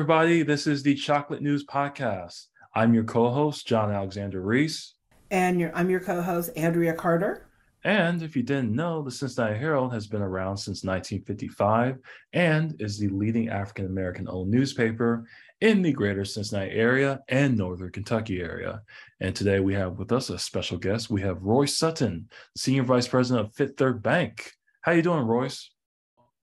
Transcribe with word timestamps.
Everybody. 0.00 0.42
This 0.42 0.66
is 0.66 0.82
the 0.82 0.94
Chocolate 0.94 1.42
News 1.42 1.66
Podcast. 1.66 2.46
I'm 2.74 2.94
your 2.94 3.04
co 3.04 3.28
host, 3.28 3.66
John 3.66 3.92
Alexander 3.92 4.40
Reese. 4.40 4.94
And 5.30 5.60
your, 5.60 5.76
I'm 5.76 5.90
your 5.90 6.00
co 6.00 6.22
host, 6.22 6.52
Andrea 6.56 6.94
Carter. 6.94 7.50
And 7.84 8.22
if 8.22 8.34
you 8.34 8.42
didn't 8.42 8.74
know, 8.74 9.02
the 9.02 9.10
Cincinnati 9.10 9.58
Herald 9.58 9.92
has 9.92 10.06
been 10.06 10.22
around 10.22 10.56
since 10.56 10.84
1955 10.84 11.98
and 12.32 12.80
is 12.80 12.98
the 12.98 13.08
leading 13.08 13.50
African 13.50 13.84
American 13.84 14.26
owned 14.26 14.50
newspaper 14.50 15.26
in 15.60 15.82
the 15.82 15.92
greater 15.92 16.24
Cincinnati 16.24 16.70
area 16.70 17.20
and 17.28 17.58
northern 17.58 17.92
Kentucky 17.92 18.40
area. 18.40 18.80
And 19.20 19.36
today 19.36 19.60
we 19.60 19.74
have 19.74 19.98
with 19.98 20.12
us 20.12 20.30
a 20.30 20.38
special 20.38 20.78
guest. 20.78 21.10
We 21.10 21.20
have 21.20 21.42
Royce 21.42 21.76
Sutton, 21.76 22.30
Senior 22.56 22.84
Vice 22.84 23.06
President 23.06 23.48
of 23.48 23.54
Fifth 23.54 23.76
Third 23.76 24.02
Bank. 24.02 24.50
How 24.80 24.92
you 24.92 25.02
doing, 25.02 25.26
Royce? 25.26 25.70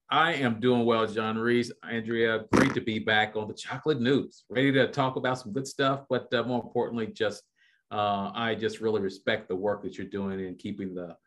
I 0.10 0.36
am 0.36 0.62
doing 0.62 0.86
well, 0.86 1.06
John 1.06 1.38
Reese. 1.38 1.70
Andrea, 1.84 2.46
great 2.54 2.74
to 2.76 2.82
be 2.82 2.98
back 2.98 3.36
on 3.36 3.50
the 3.50 3.54
Chocolate 3.54 4.00
News. 4.00 4.46
Ready 4.50 4.72
to 4.72 4.88
talk 4.88 5.18
about 5.18 5.38
some 5.38 5.52
good 5.52 5.68
stuff, 5.68 6.06
but 6.10 6.34
uh, 6.34 6.44
more 6.44 6.64
importantly, 6.64 7.08
just 7.08 7.44
uh, 7.92 8.32
I 8.34 8.56
just 8.56 8.80
really 8.80 9.02
respect 9.02 9.50
the 9.50 9.56
work 9.56 9.84
that 9.84 9.98
you're 9.98 10.08
doing 10.08 10.40
in 10.40 10.56
keeping 10.56 10.96
the 10.96 11.18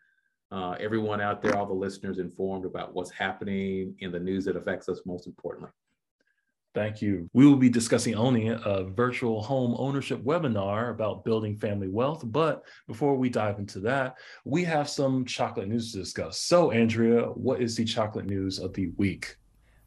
uh, 0.50 0.76
everyone 0.80 1.20
out 1.20 1.42
there, 1.42 1.56
all 1.56 1.66
the 1.66 1.74
listeners, 1.74 2.18
informed 2.18 2.64
about 2.64 2.94
what's 2.94 3.10
happening 3.10 3.94
in 4.00 4.12
the 4.12 4.18
news 4.18 4.46
that 4.46 4.56
affects 4.56 4.88
us 4.88 5.00
most 5.04 5.26
importantly. 5.26 5.70
Thank 6.72 7.02
you. 7.02 7.28
We 7.32 7.46
will 7.46 7.56
be 7.56 7.68
discussing 7.68 8.14
owning 8.14 8.50
a 8.50 8.84
virtual 8.84 9.42
home 9.42 9.74
ownership 9.76 10.22
webinar 10.22 10.90
about 10.90 11.24
building 11.24 11.56
family 11.56 11.88
wealth. 11.88 12.22
But 12.24 12.62
before 12.86 13.16
we 13.16 13.28
dive 13.28 13.58
into 13.58 13.80
that, 13.80 14.14
we 14.44 14.62
have 14.64 14.88
some 14.88 15.24
chocolate 15.24 15.68
news 15.68 15.92
to 15.92 15.98
discuss. 15.98 16.38
So, 16.38 16.70
Andrea, 16.70 17.22
what 17.22 17.60
is 17.60 17.74
the 17.74 17.84
chocolate 17.84 18.26
news 18.26 18.60
of 18.60 18.72
the 18.72 18.92
week? 18.96 19.36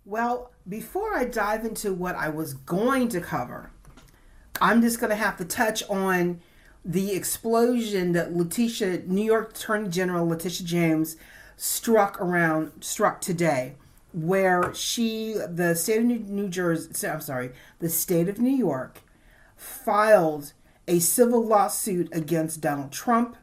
Well, 0.04 0.52
before 0.68 1.16
I 1.16 1.24
dive 1.24 1.64
into 1.64 1.94
what 1.94 2.16
I 2.16 2.28
was 2.28 2.54
going 2.54 3.08
to 3.10 3.22
cover, 3.22 3.72
I'm 4.60 4.82
just 4.82 5.00
going 5.00 5.10
to 5.10 5.16
have 5.16 5.38
to 5.38 5.46
touch 5.46 5.84
on 5.90 6.42
the 6.84 7.14
explosion 7.14 8.12
that 8.12 8.36
Letitia, 8.36 9.04
New 9.08 9.24
York 9.24 9.52
Attorney 9.52 9.88
General 9.88 10.28
Letitia 10.28 10.68
James, 10.68 11.16
struck 11.56 12.20
around 12.20 12.74
struck 12.82 13.22
today 13.22 13.78
where 14.14 14.74
she, 14.74 15.34
the 15.34 15.76
state 15.76 16.00
of 16.00 16.30
New, 16.30 16.48
Jersey, 16.48 17.08
I'm 17.08 17.22
sorry, 17.22 17.52
the 17.80 17.90
state 17.90 18.30
of 18.30 18.40
New 18.40 18.56
York, 18.56 19.02
filed 19.58 20.54
a 20.88 21.00
civil 21.00 21.46
lawsuit 21.46 22.10
against 22.12 22.62
Donald 22.62 22.92
Trump, 22.92 23.36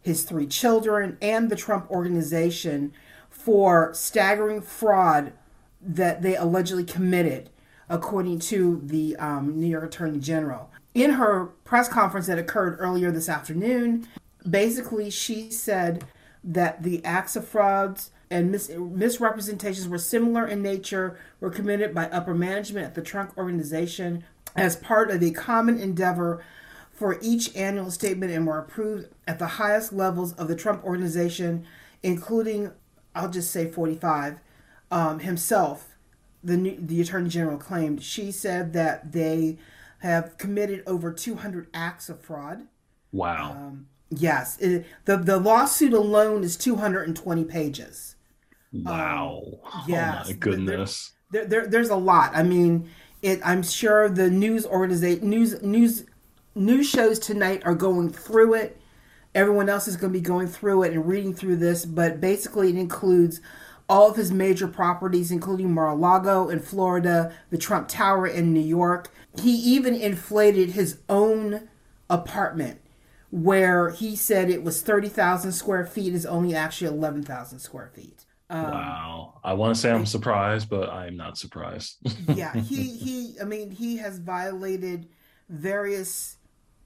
his 0.00 0.24
three 0.24 0.46
children, 0.46 1.16
and 1.22 1.50
the 1.50 1.56
Trump 1.56 1.90
organization 1.90 2.92
for 3.30 3.92
staggering 3.94 4.60
fraud 4.60 5.32
that 5.80 6.22
they 6.22 6.36
allegedly 6.36 6.84
committed, 6.84 7.50
according 7.88 8.40
to 8.40 8.80
the 8.84 9.16
um, 9.16 9.58
New 9.58 9.68
York 9.68 9.84
Attorney 9.84 10.18
General. 10.18 10.70
In 10.94 11.12
her 11.12 11.46
press 11.64 11.88
conference 11.88 12.26
that 12.26 12.38
occurred 12.38 12.76
earlier 12.78 13.10
this 13.10 13.28
afternoon, 13.28 14.06
basically 14.48 15.10
she 15.10 15.50
said 15.50 16.04
that 16.42 16.82
the 16.82 17.04
acts 17.04 17.36
of 17.36 17.46
frauds 17.46 18.10
and 18.30 18.50
mis- 18.50 18.70
misrepresentations 18.70 19.88
were 19.88 19.98
similar 19.98 20.46
in 20.46 20.62
nature 20.62 21.18
were 21.40 21.50
committed 21.50 21.94
by 21.94 22.06
upper 22.06 22.34
management 22.34 22.86
at 22.86 22.94
the 22.94 23.02
Trump 23.02 23.32
organization 23.36 24.24
as 24.56 24.76
part 24.76 25.10
of 25.10 25.22
a 25.22 25.30
common 25.30 25.78
endeavor 25.78 26.44
for 26.92 27.18
each 27.22 27.54
annual 27.54 27.90
statement 27.90 28.32
and 28.32 28.46
were 28.46 28.58
approved 28.58 29.08
at 29.26 29.38
the 29.38 29.46
highest 29.46 29.92
levels 29.92 30.32
of 30.34 30.48
the 30.48 30.56
Trump 30.56 30.84
organization, 30.84 31.64
including, 32.02 32.72
I'll 33.14 33.30
just 33.30 33.52
say 33.52 33.70
45, 33.70 34.40
um, 34.90 35.20
himself, 35.20 35.96
the, 36.42 36.56
new, 36.56 36.76
the 36.76 37.00
Attorney 37.00 37.28
General 37.28 37.56
claimed. 37.56 38.02
She 38.02 38.32
said 38.32 38.72
that 38.72 39.12
they 39.12 39.58
have 40.00 40.36
committed 40.38 40.82
over 40.86 41.12
200 41.12 41.68
acts 41.72 42.08
of 42.08 42.20
fraud. 42.20 42.66
Wow. 43.12 43.52
Um, 43.52 43.86
yes. 44.10 44.58
It, 44.58 44.84
the, 45.04 45.16
the 45.16 45.38
lawsuit 45.38 45.92
alone 45.92 46.42
is 46.42 46.56
220 46.56 47.44
pages. 47.44 48.16
Wow. 48.72 49.42
Um, 49.72 49.82
yes. 49.86 50.22
Oh 50.24 50.30
my 50.30 50.36
goodness. 50.36 51.12
There, 51.30 51.46
there, 51.46 51.66
there's 51.66 51.90
a 51.90 51.96
lot. 51.96 52.32
I 52.34 52.42
mean, 52.42 52.90
it. 53.22 53.40
I'm 53.44 53.62
sure 53.62 54.08
the 54.08 54.30
news 54.30 54.66
organization, 54.66 55.28
news, 55.28 55.62
news, 55.62 56.04
news 56.54 56.88
shows 56.88 57.18
tonight 57.18 57.62
are 57.64 57.74
going 57.74 58.10
through 58.10 58.54
it. 58.54 58.80
Everyone 59.34 59.68
else 59.68 59.86
is 59.88 59.96
going 59.96 60.12
to 60.12 60.18
be 60.18 60.22
going 60.22 60.48
through 60.48 60.84
it 60.84 60.92
and 60.92 61.06
reading 61.06 61.34
through 61.34 61.56
this. 61.56 61.84
But 61.84 62.20
basically, 62.20 62.70
it 62.70 62.76
includes 62.76 63.40
all 63.88 64.10
of 64.10 64.16
his 64.16 64.30
major 64.30 64.68
properties, 64.68 65.30
including 65.30 65.72
Mar-a-Lago 65.72 66.48
in 66.48 66.60
Florida, 66.60 67.32
the 67.50 67.58
Trump 67.58 67.88
Tower 67.88 68.26
in 68.26 68.52
New 68.52 68.60
York. 68.60 69.08
He 69.40 69.52
even 69.52 69.94
inflated 69.94 70.70
his 70.70 70.98
own 71.08 71.68
apartment 72.10 72.80
where 73.30 73.90
he 73.90 74.16
said 74.16 74.48
it 74.48 74.62
was 74.62 74.82
30,000 74.82 75.52
square 75.52 75.86
feet 75.86 76.14
is 76.14 76.24
only 76.26 76.54
actually 76.54 76.88
11,000 76.88 77.58
square 77.58 77.90
feet. 77.94 78.24
Um, 78.50 78.64
wow. 78.64 79.40
I 79.44 79.52
want 79.52 79.74
to 79.74 79.80
say 79.80 79.90
I'm 79.90 80.06
surprised, 80.06 80.68
but 80.68 80.88
I'm 80.88 81.16
not 81.16 81.38
surprised. 81.38 81.98
yeah, 82.34 82.54
he 82.60 82.96
he 82.96 83.34
I 83.40 83.44
mean, 83.44 83.70
he 83.70 83.98
has 83.98 84.18
violated 84.18 85.08
various 85.48 86.36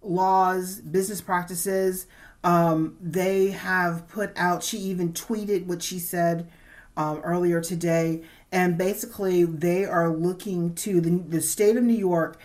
laws, 0.00 0.81
business 0.81 1.21
practices. 1.21 2.06
Um, 2.45 2.97
they 3.00 3.50
have 3.50 4.09
put 4.09 4.33
out 4.37 4.65
she 4.65 4.78
even 4.78 5.12
tweeted 5.12 5.67
what 5.67 5.83
she 5.83 6.00
said 6.00 6.50
um, 6.97 7.21
earlier 7.21 7.61
today 7.61 8.23
and 8.53 8.77
basically 8.77 9.44
they 9.44 9.84
are 9.87 10.11
looking 10.11 10.75
to 10.75 11.00
the, 11.00 11.11
the 11.11 11.41
state 11.41 11.77
of 11.77 11.83
New 11.83 11.97
York 11.97 12.39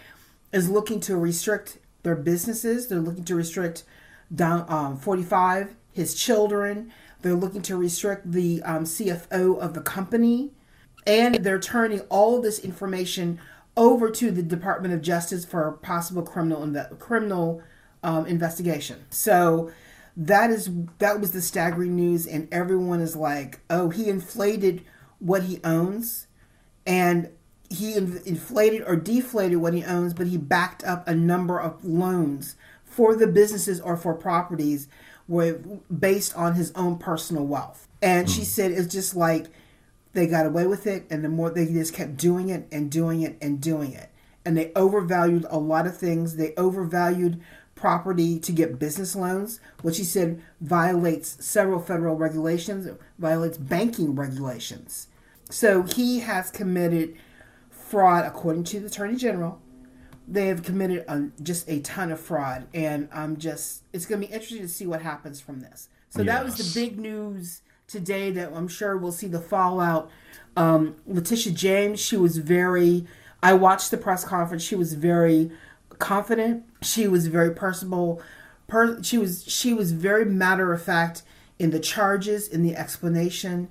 is 0.54 0.70
looking 0.70 1.02
to 1.02 1.18
restrict 1.18 1.80
their 2.04 2.16
businesses. 2.16 2.88
They're 2.88 3.00
looking 3.00 3.26
to 3.26 3.36
restrict 3.36 3.84
down 4.34 4.66
um, 4.70 4.98
45 4.98 5.76
his 5.92 6.16
children 6.16 6.94
they're 7.22 7.34
looking 7.34 7.62
to 7.64 7.76
restrict 7.76 8.32
the 8.32 8.62
um, 8.64 8.84
CFO 8.84 9.60
of 9.60 9.74
the 9.74 9.82
company, 9.82 10.52
and 11.06 11.36
they're 11.36 11.60
turning 11.60 12.02
all 12.10 12.42
this 12.42 12.60
information 12.60 13.40
over 13.76 14.10
to 14.10 14.32
the 14.32 14.44
Department 14.44 14.94
of 14.94 15.02
Justice 15.02 15.46
for 15.46 15.74
possible 15.84 16.24
criminal 16.24 16.66
inve- 16.66 17.00
criminal 17.00 17.62
um, 18.04 18.26
investigation. 18.26 19.06
So 19.10 19.72
that 20.16 20.50
is 20.50 20.70
that 21.00 21.20
was 21.20 21.32
the 21.32 21.42
staggering 21.42 21.96
news, 21.96 22.26
and 22.28 22.48
everyone 22.52 23.02
is 23.02 23.16
like, 23.16 23.60
"Oh, 23.70 23.90
he 23.90 24.10
inflated 24.10 24.84
what 25.20 25.44
he 25.44 25.60
owns, 25.64 26.28
and 26.86 27.30
he 27.70 27.96
inflated 27.96 28.84
or 28.88 28.96
deflated 28.96 29.58
what 29.58 29.74
he 29.74 29.84
owns, 29.84 30.14
but 30.14 30.28
he 30.28 30.38
backed 30.38 30.84
up 30.84 31.08
a 31.08 31.14
number 31.14 31.60
of 31.60 31.84
loans 31.84 32.56
for 32.84 33.16
the 33.16 33.28
businesses 33.28 33.80
or 33.80 33.98
for 33.98 34.14
properties 34.14 34.88
were 35.28 35.54
based 35.96 36.36
on 36.36 36.56
his 36.56 36.72
own 36.74 36.98
personal 36.98 37.46
wealth. 37.46 37.88
And 38.02 38.28
mm. 38.28 38.36
she 38.36 38.44
said 38.44 38.72
it's 38.72 38.94
just 38.94 39.16
like 39.16 39.48
they 40.14 40.28
got 40.28 40.46
away 40.46 40.66
with 40.66 40.88
it, 40.88 41.06
and 41.10 41.24
the 41.24 41.30
more 41.30 41.50
they 41.50 41.66
just 41.66 41.94
kept 41.94 42.18
doing 42.18 42.50
it 42.50 42.68
and 42.72 42.90
doing 42.90 43.22
it 43.22 43.38
and 43.42 43.62
doing 43.62 43.94
it. 43.94 44.10
And 44.46 44.58
they 44.58 44.72
overvalued 44.76 45.46
a 45.50 45.60
lot 45.60 45.86
of 45.86 45.98
things. 45.98 46.38
They 46.38 46.54
overvalued 46.56 47.42
property 47.76 48.40
to 48.40 48.52
get 48.52 48.80
business 48.80 49.16
loans, 49.16 49.60
which 49.82 49.98
he 49.98 50.04
said 50.04 50.42
violates 50.62 51.46
several 51.46 51.80
federal 51.80 52.16
regulations, 52.16 52.88
violates 53.20 53.58
banking 53.58 54.16
regulations. 54.16 55.08
So 55.50 55.84
he 55.84 56.20
has 56.22 56.50
committed 56.50 57.16
fraud, 57.70 58.26
according 58.26 58.66
to 58.66 58.80
the 58.80 58.88
Attorney 58.88 59.16
General, 59.16 59.62
they 60.27 60.47
have 60.47 60.63
committed 60.63 61.06
a, 61.07 61.29
just 61.41 61.69
a 61.69 61.79
ton 61.79 62.12
of 62.12 62.19
fraud, 62.19 62.68
and 62.74 63.07
I'm 63.13 63.38
just 63.38 63.83
it's 63.94 64.06
going 64.06 64.21
to 64.21 64.27
be 64.27 64.33
interesting 64.33 64.62
to 64.62 64.68
see 64.68 64.85
what 64.85 65.01
happens 65.01 65.39
from 65.39 65.62
this. 65.62 65.88
So 66.09 66.21
yes. 66.21 66.27
that 66.27 66.45
was 66.45 66.57
the 66.57 66.79
big 66.79 67.00
news 67.00 67.62
today 67.88 68.31
that 68.31 68.51
I'm 68.53 68.68
sure 68.68 68.97
we'll 68.97 69.12
see 69.12 69.27
the 69.27 69.39
fallout. 69.39 70.09
Um, 70.57 70.95
Letitia 71.06 71.53
James, 71.53 72.00
she 72.00 72.18
was 72.18 72.38
very. 72.38 73.07
I 73.41 73.53
watched 73.53 73.91
the 73.91 73.97
press 73.97 74.25
conference. 74.25 74.63
She 74.63 74.75
was 74.75 74.94
very 74.94 75.51
confident. 76.00 76.65
She 76.81 77.07
was 77.07 77.27
very 77.27 77.53
personable. 77.53 78.21
Per, 78.68 79.01
she 79.01 79.18
was 79.18 79.45
she 79.47 79.74
was 79.74 79.94
very 79.94 80.25
matter 80.25 80.74
of 80.74 80.81
fact 80.81 81.24
in 81.57 81.69
the 81.69 81.79
charges, 81.79 82.50
in 82.50 82.63
the 82.63 82.75
explanation, 82.75 83.69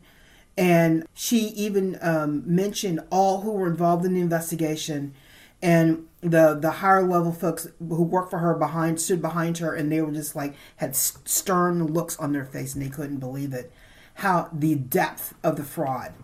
and 0.57 1.07
she 1.13 1.49
even 1.49 1.99
um, 2.01 2.43
mentioned 2.47 3.01
all 3.11 3.43
who 3.43 3.53
were 3.53 3.67
involved 3.67 4.07
in 4.07 4.15
the 4.15 4.21
investigation 4.21 5.15
and 5.63 6.07
the 6.31 6.59
the 6.61 6.71
higher 6.71 7.07
level 7.07 7.33
folks 7.33 7.69
who 7.79 8.03
worked 8.03 8.31
for 8.31 8.39
her 8.39 8.55
behind 8.55 9.01
stood 9.01 9.23
behind 9.23 9.59
her 9.59 9.75
and 9.75 9.91
they 9.91 10.01
were 10.01 10.13
just 10.13 10.35
like 10.35 10.55
had 10.77 10.97
stern 10.97 11.87
looks 11.87 12.17
on 12.19 12.33
their 12.33 12.45
face 12.45 12.75
and 12.75 12.85
they 12.85 12.89
couldn't 12.89 13.19
believe 13.19 13.53
it 13.53 13.73
how 14.15 14.49
the 14.53 14.75
depth 14.75 15.35
of 15.43 15.57
the 15.57 15.65
fraud 15.65 16.15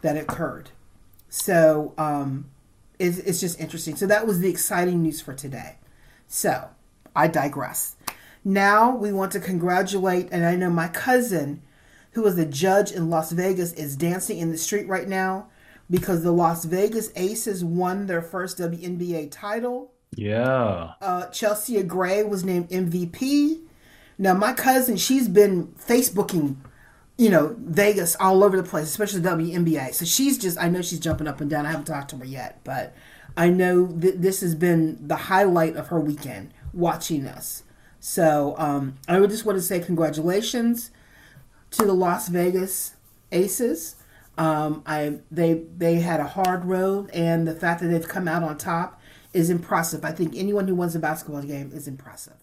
that 0.00 0.16
occurred. 0.16 0.70
So 1.28 1.94
um 1.98 2.46
it's, 2.98 3.18
it's 3.18 3.40
just 3.40 3.60
interesting. 3.60 3.96
So 3.96 4.06
that 4.06 4.26
was 4.26 4.38
the 4.40 4.48
exciting 4.48 5.02
news 5.02 5.20
for 5.20 5.34
today. 5.34 5.78
So 6.26 6.70
i 7.14 7.28
digress. 7.28 7.96
Now 8.44 8.96
we 8.96 9.12
want 9.12 9.32
to 9.32 9.40
congratulate 9.40 10.28
and 10.32 10.44
i 10.44 10.56
know 10.56 10.70
my 10.70 10.88
cousin 10.88 11.62
who 12.12 12.26
is 12.26 12.38
a 12.38 12.46
judge 12.46 12.90
in 12.90 13.10
las 13.10 13.32
vegas 13.32 13.72
is 13.74 13.96
dancing 13.96 14.38
in 14.38 14.50
the 14.50 14.58
street 14.58 14.88
right 14.88 15.08
now 15.08 15.48
because 15.92 16.22
the 16.22 16.32
Las 16.32 16.64
Vegas 16.64 17.12
Aces 17.16 17.62
won 17.62 18.06
their 18.06 18.22
first 18.22 18.56
WNBA 18.56 19.30
title. 19.30 19.92
Yeah. 20.16 20.94
Uh, 21.02 21.26
Chelsea 21.26 21.80
Gray 21.82 22.22
was 22.22 22.44
named 22.44 22.70
MVP. 22.70 23.60
Now, 24.16 24.32
my 24.32 24.54
cousin, 24.54 24.96
she's 24.96 25.28
been 25.28 25.66
Facebooking, 25.66 26.56
you 27.18 27.28
know, 27.28 27.54
Vegas 27.58 28.16
all 28.18 28.42
over 28.42 28.56
the 28.56 28.62
place, 28.62 28.86
especially 28.86 29.20
the 29.20 29.28
WNBA. 29.28 29.92
So 29.92 30.06
she's 30.06 30.38
just, 30.38 30.58
I 30.58 30.70
know 30.70 30.80
she's 30.80 30.98
jumping 30.98 31.28
up 31.28 31.42
and 31.42 31.50
down. 31.50 31.66
I 31.66 31.70
haven't 31.72 31.84
talked 31.84 32.08
to 32.10 32.16
her 32.16 32.24
yet, 32.24 32.60
but 32.64 32.94
I 33.36 33.50
know 33.50 33.86
that 33.86 34.22
this 34.22 34.40
has 34.40 34.54
been 34.54 34.96
the 35.06 35.16
highlight 35.16 35.76
of 35.76 35.88
her 35.88 36.00
weekend 36.00 36.54
watching 36.72 37.26
us. 37.26 37.64
So 38.00 38.54
um, 38.56 38.94
I 39.06 39.20
would 39.20 39.28
just 39.28 39.44
want 39.44 39.58
to 39.58 39.62
say 39.62 39.78
congratulations 39.78 40.90
to 41.72 41.84
the 41.84 41.92
Las 41.92 42.28
Vegas 42.28 42.96
Aces. 43.30 43.96
Um, 44.38 44.82
I 44.86 45.20
they 45.30 45.64
they 45.76 45.96
had 45.96 46.20
a 46.20 46.26
hard 46.26 46.64
road, 46.64 47.10
and 47.12 47.46
the 47.46 47.54
fact 47.54 47.80
that 47.82 47.88
they've 47.88 48.06
come 48.08 48.26
out 48.28 48.42
on 48.42 48.56
top 48.56 49.00
is 49.32 49.50
impressive. 49.50 50.04
I 50.04 50.12
think 50.12 50.34
anyone 50.36 50.66
who 50.68 50.74
wins 50.74 50.94
a 50.94 50.98
basketball 50.98 51.42
game 51.42 51.70
is 51.74 51.86
impressive. 51.86 52.34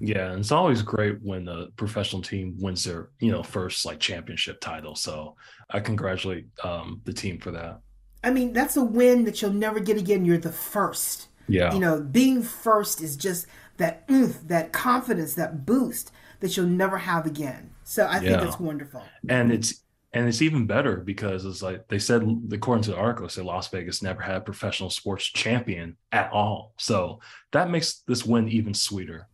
Yeah, 0.00 0.30
and 0.30 0.40
it's 0.40 0.52
always 0.52 0.82
great 0.82 1.22
when 1.22 1.48
a 1.48 1.68
professional 1.76 2.20
team 2.20 2.56
wins 2.58 2.84
their 2.84 3.10
you 3.20 3.30
know 3.30 3.42
first 3.42 3.86
like 3.86 4.00
championship 4.00 4.60
title. 4.60 4.94
So 4.96 5.36
I 5.70 5.80
congratulate 5.80 6.46
um, 6.64 7.00
the 7.04 7.12
team 7.12 7.38
for 7.38 7.50
that. 7.52 7.80
I 8.24 8.30
mean, 8.30 8.52
that's 8.52 8.76
a 8.76 8.82
win 8.82 9.24
that 9.24 9.40
you'll 9.40 9.52
never 9.52 9.78
get 9.78 9.96
again. 9.96 10.24
You're 10.24 10.38
the 10.38 10.50
first. 10.52 11.28
Yeah. 11.48 11.72
You 11.72 11.78
know, 11.78 12.00
being 12.00 12.42
first 12.42 13.00
is 13.00 13.16
just 13.16 13.46
that 13.76 14.04
oomph, 14.10 14.40
that 14.48 14.72
confidence, 14.72 15.34
that 15.34 15.64
boost 15.64 16.10
that 16.40 16.56
you'll 16.56 16.66
never 16.66 16.98
have 16.98 17.24
again. 17.24 17.70
So 17.84 18.06
I 18.06 18.18
think 18.18 18.30
Yeah. 18.32 18.46
it's 18.48 18.58
wonderful. 18.58 19.02
and 19.28 19.52
it's 19.52 19.82
and 20.16 20.28
it's 20.28 20.42
even 20.42 20.66
better 20.66 20.96
because 20.96 21.44
it's 21.44 21.62
like 21.62 21.86
they 21.88 21.98
said 21.98 22.22
according 22.52 22.82
to 22.82 22.90
the 22.90 22.96
article 22.96 23.28
said 23.28 23.44
las 23.44 23.68
vegas 23.68 24.02
never 24.02 24.22
had 24.22 24.36
a 24.36 24.40
professional 24.40 24.90
sports 24.90 25.24
champion 25.26 25.96
at 26.12 26.30
all 26.32 26.72
so 26.76 27.20
that 27.52 27.70
makes 27.70 28.02
this 28.06 28.24
win 28.24 28.48
even 28.48 28.72
sweeter 28.74 29.28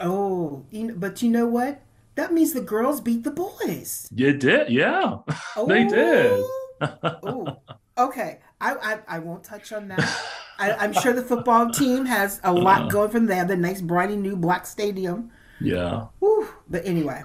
Oh, 0.00 0.64
but 0.96 1.22
you 1.22 1.30
know 1.30 1.46
what? 1.46 1.82
That 2.14 2.32
means 2.32 2.52
the 2.52 2.60
girls 2.60 3.00
beat 3.00 3.24
the 3.24 3.30
boys. 3.30 4.08
you 4.14 4.32
did 4.32 4.70
yeah 4.70 5.18
Oh, 5.56 5.66
They 5.68 5.84
did. 5.84 6.44
Oh. 6.80 7.18
oh, 7.22 7.56
okay. 7.98 8.38
I, 8.60 8.74
I 8.74 9.16
I 9.16 9.18
won't 9.18 9.44
touch 9.44 9.72
on 9.72 9.88
that. 9.88 10.00
I, 10.58 10.72
I'm 10.72 10.92
sure 10.94 11.12
the 11.12 11.22
football 11.22 11.70
team 11.70 12.06
has 12.06 12.40
a 12.42 12.52
lot 12.52 12.82
uh-huh. 12.82 12.88
going 12.88 13.10
for 13.10 13.18
them. 13.18 13.26
They 13.26 13.36
have 13.36 13.48
the 13.48 13.56
nice, 13.56 13.82
briny 13.82 14.16
new 14.16 14.36
black 14.36 14.66
stadium. 14.66 15.30
yeah 15.60 16.06
Whew. 16.20 16.48
But 16.68 16.86
anyway, 16.86 17.22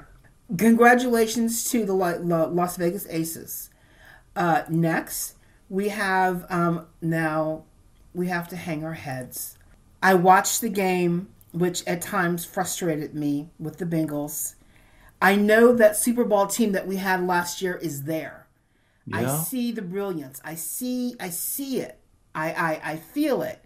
congratulations 0.57 1.69
to 1.71 1.85
the 1.85 1.93
La- 1.93 2.15
La- 2.19 2.45
Las 2.45 2.77
Vegas 2.77 3.07
Aces. 3.09 3.69
Uh, 4.35 4.63
next, 4.69 5.35
we 5.69 5.89
have 5.89 6.45
um, 6.49 6.87
now 7.01 7.63
we 8.13 8.27
have 8.27 8.47
to 8.49 8.55
hang 8.55 8.83
our 8.83 8.93
heads. 8.93 9.57
I 10.03 10.13
watched 10.15 10.61
the 10.61 10.69
game, 10.69 11.29
which 11.53 11.85
at 11.87 12.01
times 12.01 12.43
frustrated 12.45 13.13
me 13.13 13.49
with 13.59 13.77
the 13.77 13.85
Bengals. 13.85 14.55
I 15.21 15.35
know 15.35 15.73
that 15.73 15.95
Super 15.95 16.23
Bowl 16.23 16.47
team 16.47 16.71
that 16.71 16.87
we 16.87 16.95
had 16.97 17.25
last 17.27 17.61
year 17.61 17.75
is 17.75 18.03
there. 18.03 18.47
I 19.13 19.25
see 19.27 19.71
the 19.71 19.81
brilliance. 19.81 20.39
I 20.43 20.55
see 20.55 21.15
I 21.19 21.29
see 21.29 21.79
it. 21.81 21.99
I, 22.33 22.51
I 22.53 22.91
I 22.91 22.95
feel 22.97 23.41
it. 23.41 23.63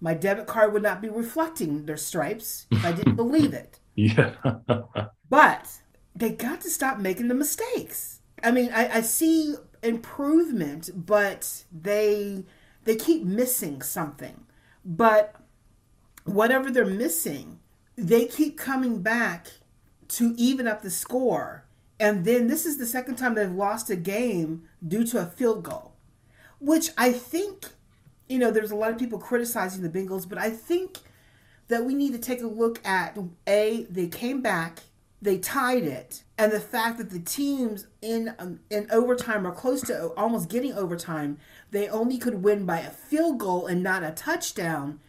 My 0.00 0.12
debit 0.12 0.46
card 0.46 0.72
would 0.74 0.82
not 0.82 1.00
be 1.00 1.08
reflecting 1.08 1.86
their 1.86 1.96
stripes 1.96 2.66
if 2.70 2.84
I 2.84 2.92
didn't 2.92 3.16
believe 3.24 3.54
it. 3.54 3.80
yeah 3.94 4.34
But 5.30 5.68
they 6.14 6.30
got 6.30 6.60
to 6.62 6.70
stop 6.70 6.98
making 6.98 7.28
the 7.28 7.34
mistakes. 7.34 8.20
I 8.42 8.50
mean, 8.50 8.70
I, 8.72 8.98
I 8.98 9.00
see 9.00 9.56
improvement, 9.82 10.90
but 10.94 11.64
they 11.72 12.44
they 12.84 12.96
keep 12.96 13.24
missing 13.24 13.82
something. 13.82 14.44
But 14.84 15.34
whatever 16.24 16.70
they're 16.70 16.84
missing, 16.84 17.60
they 17.96 18.26
keep 18.26 18.58
coming 18.58 19.02
back 19.02 19.48
to 20.08 20.34
even 20.36 20.66
up 20.68 20.82
the 20.82 20.90
score. 20.90 21.64
And 21.98 22.24
then 22.24 22.48
this 22.48 22.66
is 22.66 22.76
the 22.78 22.86
second 22.86 23.16
time 23.16 23.34
they've 23.34 23.50
lost 23.50 23.88
a 23.88 23.96
game 23.96 24.68
due 24.86 25.06
to 25.06 25.22
a 25.22 25.26
field 25.26 25.62
goal, 25.62 25.94
which 26.60 26.90
I 26.98 27.12
think, 27.12 27.66
you 28.28 28.38
know, 28.38 28.50
there's 28.50 28.72
a 28.72 28.76
lot 28.76 28.90
of 28.90 28.98
people 28.98 29.18
criticizing 29.18 29.82
the 29.82 29.88
Bengals, 29.88 30.28
but 30.28 30.36
I 30.36 30.50
think 30.50 30.98
that 31.68 31.84
we 31.84 31.94
need 31.94 32.12
to 32.12 32.18
take 32.18 32.42
a 32.42 32.46
look 32.46 32.84
at 32.86 33.16
a 33.48 33.86
they 33.88 34.08
came 34.08 34.42
back 34.42 34.80
they 35.24 35.38
tied 35.38 35.84
it. 35.84 36.22
And 36.36 36.52
the 36.52 36.60
fact 36.60 36.98
that 36.98 37.10
the 37.10 37.18
teams 37.18 37.86
in 38.02 38.34
um, 38.38 38.60
in 38.70 38.86
overtime 38.90 39.46
or 39.46 39.52
close 39.52 39.80
to 39.82 40.08
almost 40.16 40.48
getting 40.48 40.74
overtime 40.74 41.38
they 41.70 41.88
only 41.88 42.18
could 42.18 42.42
win 42.44 42.66
by 42.66 42.80
a 42.80 42.90
field 42.90 43.38
goal 43.38 43.66
and 43.66 43.82
not 43.82 44.04
a 44.04 44.10
touchdown 44.10 45.00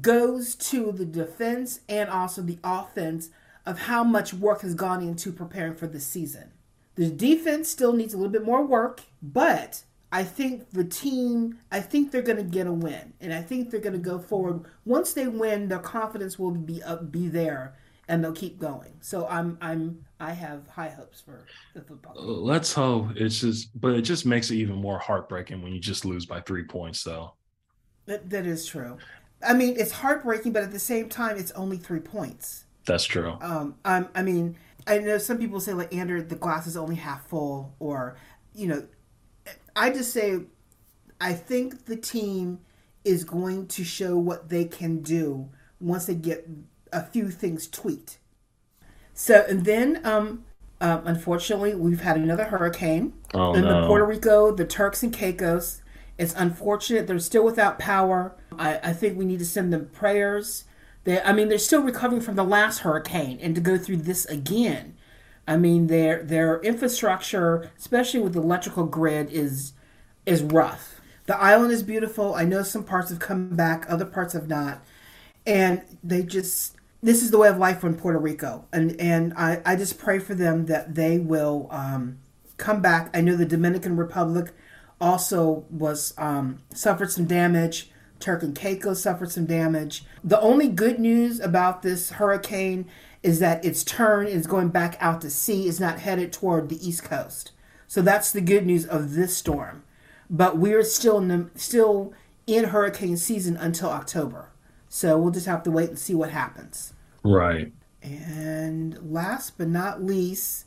goes 0.00 0.54
to 0.54 0.90
the 0.92 1.04
defense 1.04 1.80
and 1.88 2.08
also 2.08 2.40
the 2.40 2.58
offense 2.64 3.28
of 3.66 3.80
how 3.80 4.02
much 4.02 4.32
work 4.32 4.62
has 4.62 4.74
gone 4.74 5.02
into 5.02 5.30
preparing 5.30 5.74
for 5.74 5.86
the 5.86 6.00
season. 6.00 6.50
The 6.94 7.10
defense 7.10 7.68
still 7.68 7.92
needs 7.92 8.14
a 8.14 8.16
little 8.16 8.32
bit 8.32 8.44
more 8.44 8.64
work 8.64 9.02
but 9.22 9.82
I 10.10 10.24
think 10.24 10.70
the 10.70 10.84
team, 10.84 11.58
I 11.70 11.80
think 11.80 12.10
they're 12.10 12.22
going 12.22 12.36
to 12.36 12.42
get 12.42 12.66
a 12.66 12.72
win, 12.72 13.14
and 13.18 13.32
I 13.32 13.40
think 13.40 13.70
they're 13.70 13.80
going 13.80 13.94
to 13.94 13.98
go 13.98 14.18
forward. 14.18 14.66
Once 14.84 15.14
they 15.14 15.26
win, 15.26 15.68
their 15.68 15.78
confidence 15.78 16.38
will 16.38 16.50
be 16.50 16.82
up, 16.82 17.10
be 17.10 17.28
there, 17.28 17.74
and 18.12 18.22
they'll 18.22 18.30
keep 18.32 18.58
going. 18.58 18.92
So 19.00 19.26
I'm, 19.26 19.56
I'm, 19.62 20.04
I 20.20 20.32
have 20.32 20.68
high 20.68 20.90
hopes 20.90 21.22
for 21.22 21.46
the 21.74 21.80
football. 21.80 22.12
team. 22.14 22.26
let's 22.26 22.70
hope 22.74 23.08
it's 23.16 23.40
just 23.40 23.80
but 23.80 23.94
it 23.94 24.02
just 24.02 24.26
makes 24.26 24.50
it 24.50 24.56
even 24.56 24.76
more 24.76 24.98
heartbreaking 24.98 25.62
when 25.62 25.72
you 25.72 25.80
just 25.80 26.04
lose 26.04 26.26
by 26.26 26.38
three 26.42 26.62
points 26.64 27.02
though 27.02 27.32
That, 28.04 28.28
that 28.28 28.44
is 28.46 28.66
true. 28.66 28.98
I 29.44 29.54
mean, 29.54 29.76
it's 29.78 29.90
heartbreaking, 29.92 30.52
but 30.52 30.62
at 30.62 30.70
the 30.72 30.78
same 30.78 31.08
time, 31.08 31.36
it's 31.38 31.50
only 31.52 31.78
three 31.78 32.00
points. 32.00 32.66
that's 32.84 33.04
true 33.04 33.34
Um, 33.40 33.76
I'm, 33.84 34.08
I 34.14 34.22
mean, 34.22 34.56
I 34.86 34.98
know 34.98 35.16
some 35.16 35.38
people 35.38 35.58
say 35.58 35.72
like 35.72 35.94
Andrew, 35.94 36.22
the 36.22 36.36
glass 36.36 36.66
is 36.66 36.76
only 36.76 36.96
half 36.96 37.26
full, 37.28 37.74
or 37.80 38.16
you 38.54 38.66
know, 38.66 38.86
I 39.74 39.88
just 39.88 40.12
say, 40.12 40.40
I 41.18 41.32
think 41.32 41.86
the 41.86 41.96
team 41.96 42.60
is 43.06 43.24
going 43.24 43.68
to 43.68 43.84
show 43.84 44.18
what 44.18 44.50
they 44.50 44.66
can 44.66 45.00
do 45.00 45.48
once 45.80 46.04
they 46.06 46.14
get 46.14 46.46
a 46.92 47.02
few 47.02 47.30
things 47.30 47.66
tweaked. 47.66 48.18
So, 49.14 49.44
and 49.48 49.64
then, 49.64 50.00
um, 50.04 50.44
um, 50.80 51.02
unfortunately, 51.04 51.74
we've 51.74 52.00
had 52.00 52.16
another 52.16 52.44
hurricane 52.44 53.12
oh 53.34 53.54
in 53.54 53.62
the 53.62 53.80
no 53.80 53.86
Puerto 53.86 54.04
Rico, 54.04 54.52
the 54.52 54.64
Turks 54.64 55.02
and 55.02 55.12
Caicos. 55.12 55.82
It's 56.18 56.34
unfortunate 56.34 57.06
they're 57.06 57.18
still 57.18 57.44
without 57.44 57.78
power. 57.78 58.36
I, 58.58 58.78
I 58.82 58.92
think 58.92 59.16
we 59.16 59.24
need 59.24 59.38
to 59.38 59.44
send 59.44 59.72
them 59.72 59.90
prayers. 59.92 60.64
They, 61.04 61.20
I 61.20 61.32
mean, 61.32 61.48
they're 61.48 61.58
still 61.58 61.82
recovering 61.82 62.20
from 62.20 62.36
the 62.36 62.44
last 62.44 62.78
hurricane, 62.78 63.38
and 63.40 63.54
to 63.54 63.60
go 63.60 63.76
through 63.76 63.98
this 63.98 64.24
again, 64.26 64.96
I 65.46 65.56
mean, 65.56 65.88
their 65.88 66.22
their 66.22 66.60
infrastructure, 66.60 67.70
especially 67.78 68.20
with 68.20 68.34
the 68.34 68.40
electrical 68.40 68.84
grid, 68.86 69.30
is 69.30 69.72
is 70.26 70.42
rough. 70.42 71.00
The 71.26 71.36
island 71.36 71.72
is 71.72 71.82
beautiful. 71.82 72.34
I 72.34 72.44
know 72.44 72.62
some 72.62 72.84
parts 72.84 73.10
have 73.10 73.18
come 73.18 73.50
back, 73.50 73.86
other 73.88 74.04
parts 74.04 74.32
have 74.34 74.48
not, 74.48 74.84
and 75.46 75.82
they 76.02 76.22
just 76.22 76.76
this 77.02 77.22
is 77.22 77.30
the 77.30 77.38
way 77.38 77.48
of 77.48 77.58
life 77.58 77.82
in 77.82 77.96
Puerto 77.96 78.18
Rico, 78.18 78.64
and 78.72 78.98
and 79.00 79.34
I 79.36 79.60
I 79.66 79.76
just 79.76 79.98
pray 79.98 80.18
for 80.18 80.34
them 80.34 80.66
that 80.66 80.94
they 80.94 81.18
will 81.18 81.66
um, 81.70 82.18
come 82.56 82.80
back. 82.80 83.10
I 83.14 83.20
know 83.20 83.36
the 83.36 83.44
Dominican 83.44 83.96
Republic 83.96 84.52
also 85.00 85.64
was 85.68 86.14
um, 86.16 86.60
suffered 86.72 87.10
some 87.10 87.26
damage. 87.26 87.90
Turk 88.20 88.44
and 88.44 88.54
Caicos 88.54 89.02
suffered 89.02 89.32
some 89.32 89.46
damage. 89.46 90.04
The 90.22 90.40
only 90.40 90.68
good 90.68 91.00
news 91.00 91.40
about 91.40 91.82
this 91.82 92.10
hurricane 92.10 92.86
is 93.24 93.40
that 93.40 93.64
its 93.64 93.82
turn 93.82 94.28
is 94.28 94.46
going 94.46 94.68
back 94.68 94.96
out 95.00 95.20
to 95.22 95.30
sea. 95.30 95.66
Is 95.66 95.80
not 95.80 95.98
headed 95.98 96.32
toward 96.32 96.68
the 96.68 96.86
east 96.86 97.02
coast. 97.02 97.50
So 97.88 98.00
that's 98.00 98.30
the 98.30 98.40
good 98.40 98.64
news 98.64 98.86
of 98.86 99.14
this 99.14 99.36
storm. 99.36 99.82
But 100.30 100.56
we're 100.56 100.84
still 100.84 101.18
in 101.18 101.28
the, 101.28 101.50
still 101.56 102.14
in 102.46 102.66
hurricane 102.66 103.16
season 103.16 103.56
until 103.56 103.90
October. 103.90 104.50
So 104.88 105.18
we'll 105.18 105.32
just 105.32 105.46
have 105.46 105.62
to 105.64 105.70
wait 105.70 105.88
and 105.88 105.98
see 105.98 106.14
what 106.14 106.30
happens. 106.30 106.91
Right 107.24 107.72
And 108.02 108.98
last 109.12 109.56
but 109.58 109.68
not 109.68 110.02
least, 110.02 110.66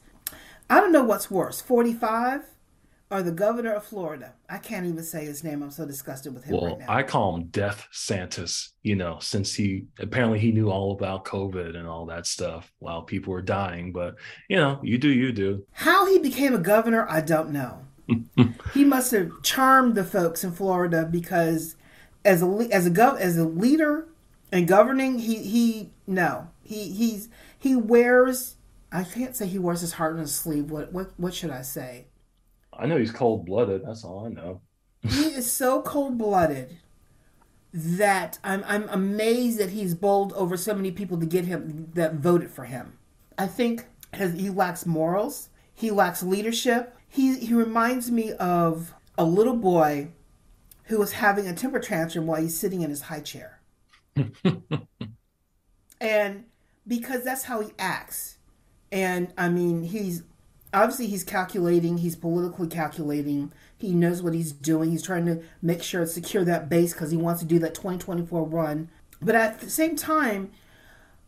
I 0.69 0.79
don't 0.79 0.91
know 0.91 1.03
what's 1.03 1.29
worse, 1.29 1.61
45 1.61 2.43
or 3.11 3.21
the 3.21 3.31
governor 3.31 3.73
of 3.73 3.83
Florida. 3.85 4.33
I 4.49 4.57
can't 4.57 4.85
even 4.85 5.03
say 5.03 5.25
his 5.25 5.43
name. 5.43 5.61
I'm 5.61 5.69
so 5.71 5.85
disgusted 5.85 6.33
with 6.33 6.43
him 6.45 6.55
Well, 6.55 6.65
right 6.71 6.79
now. 6.79 6.85
I 6.89 7.03
call 7.03 7.35
him 7.35 7.45
Death 7.45 7.87
Santis, 7.93 8.69
you 8.81 8.95
know, 8.95 9.19
since 9.21 9.53
he 9.53 9.85
apparently 9.99 10.39
he 10.39 10.51
knew 10.51 10.71
all 10.71 10.91
about 10.91 11.23
COVID 11.25 11.75
and 11.77 11.87
all 11.87 12.05
that 12.07 12.25
stuff 12.25 12.71
while 12.79 13.03
people 13.03 13.31
were 13.31 13.43
dying. 13.43 13.91
But, 13.91 14.15
you 14.49 14.57
know, 14.57 14.79
you 14.81 14.97
do, 14.97 15.09
you 15.09 15.31
do. 15.31 15.65
How 15.73 16.07
he 16.07 16.17
became 16.17 16.55
a 16.55 16.59
governor, 16.59 17.05
I 17.07 17.21
don't 17.21 17.51
know. 17.51 17.81
he 18.73 18.83
must 18.83 19.11
have 19.11 19.31
charmed 19.43 19.95
the 19.95 20.03
folks 20.03 20.43
in 20.43 20.51
Florida 20.51 21.07
because 21.09 21.75
as 22.23 22.41
a 22.41 22.67
as 22.71 22.85
a 22.85 22.91
gov- 22.91 23.19
as 23.19 23.37
a 23.37 23.45
leader 23.45 24.07
and 24.51 24.67
governing, 24.67 25.19
he 25.19 25.37
he 25.37 25.91
no. 26.07 26.49
He 26.63 26.91
he's 26.91 27.29
he 27.57 27.75
wears 27.75 28.55
I 28.91 29.03
can't 29.03 29.35
say 29.35 29.47
he 29.47 29.59
wears 29.59 29.81
his 29.81 29.93
heart 29.93 30.13
on 30.13 30.19
his 30.19 30.33
sleeve. 30.33 30.71
What 30.71 30.91
what 30.93 31.11
what 31.17 31.33
should 31.33 31.51
I 31.51 31.61
say? 31.61 32.05
I 32.71 32.85
know 32.85 32.97
he's 32.97 33.11
cold 33.11 33.45
blooded. 33.45 33.85
That's 33.85 34.03
all 34.03 34.25
I 34.25 34.29
know. 34.29 34.61
he 35.01 35.25
is 35.33 35.51
so 35.51 35.81
cold 35.81 36.17
blooded 36.17 36.77
that 37.73 38.39
I'm 38.43 38.63
I'm 38.67 38.87
amazed 38.89 39.59
that 39.59 39.71
he's 39.71 39.95
bowled 39.95 40.31
over 40.33 40.55
so 40.55 40.73
many 40.73 40.91
people 40.91 41.19
to 41.19 41.25
get 41.25 41.45
him 41.45 41.91
that 41.95 42.15
voted 42.15 42.51
for 42.51 42.65
him. 42.65 42.97
I 43.37 43.47
think 43.47 43.85
he 44.13 44.49
lacks 44.49 44.85
morals. 44.85 45.49
He 45.73 45.91
lacks 45.91 46.23
leadership. 46.23 46.95
He 47.07 47.37
he 47.37 47.53
reminds 47.53 48.11
me 48.11 48.31
of 48.33 48.93
a 49.17 49.25
little 49.25 49.57
boy 49.57 50.09
who 50.85 50.99
was 50.99 51.13
having 51.13 51.47
a 51.47 51.53
temper 51.53 51.79
tantrum 51.79 52.27
while 52.27 52.41
he's 52.41 52.57
sitting 52.57 52.81
in 52.81 52.89
his 52.89 53.01
high 53.03 53.19
chair. 53.19 53.54
and 56.01 56.45
because 56.87 57.23
that's 57.23 57.43
how 57.43 57.61
he 57.61 57.71
acts. 57.77 58.37
And 58.91 59.33
I 59.37 59.49
mean, 59.49 59.83
he's 59.83 60.23
obviously 60.73 61.07
he's 61.07 61.23
calculating, 61.23 61.97
he's 61.97 62.15
politically 62.15 62.67
calculating. 62.67 63.51
He 63.77 63.93
knows 63.93 64.21
what 64.21 64.33
he's 64.33 64.51
doing. 64.51 64.91
He's 64.91 65.03
trying 65.03 65.25
to 65.25 65.41
make 65.61 65.83
sure 65.83 66.05
secure 66.05 66.43
that 66.45 66.69
base 66.69 66.93
because 66.93 67.11
he 67.11 67.17
wants 67.17 67.41
to 67.41 67.47
do 67.47 67.59
that 67.59 67.75
2024 67.75 68.45
run. 68.45 68.89
But 69.21 69.35
at 69.35 69.59
the 69.59 69.69
same 69.69 69.95
time, 69.95 70.51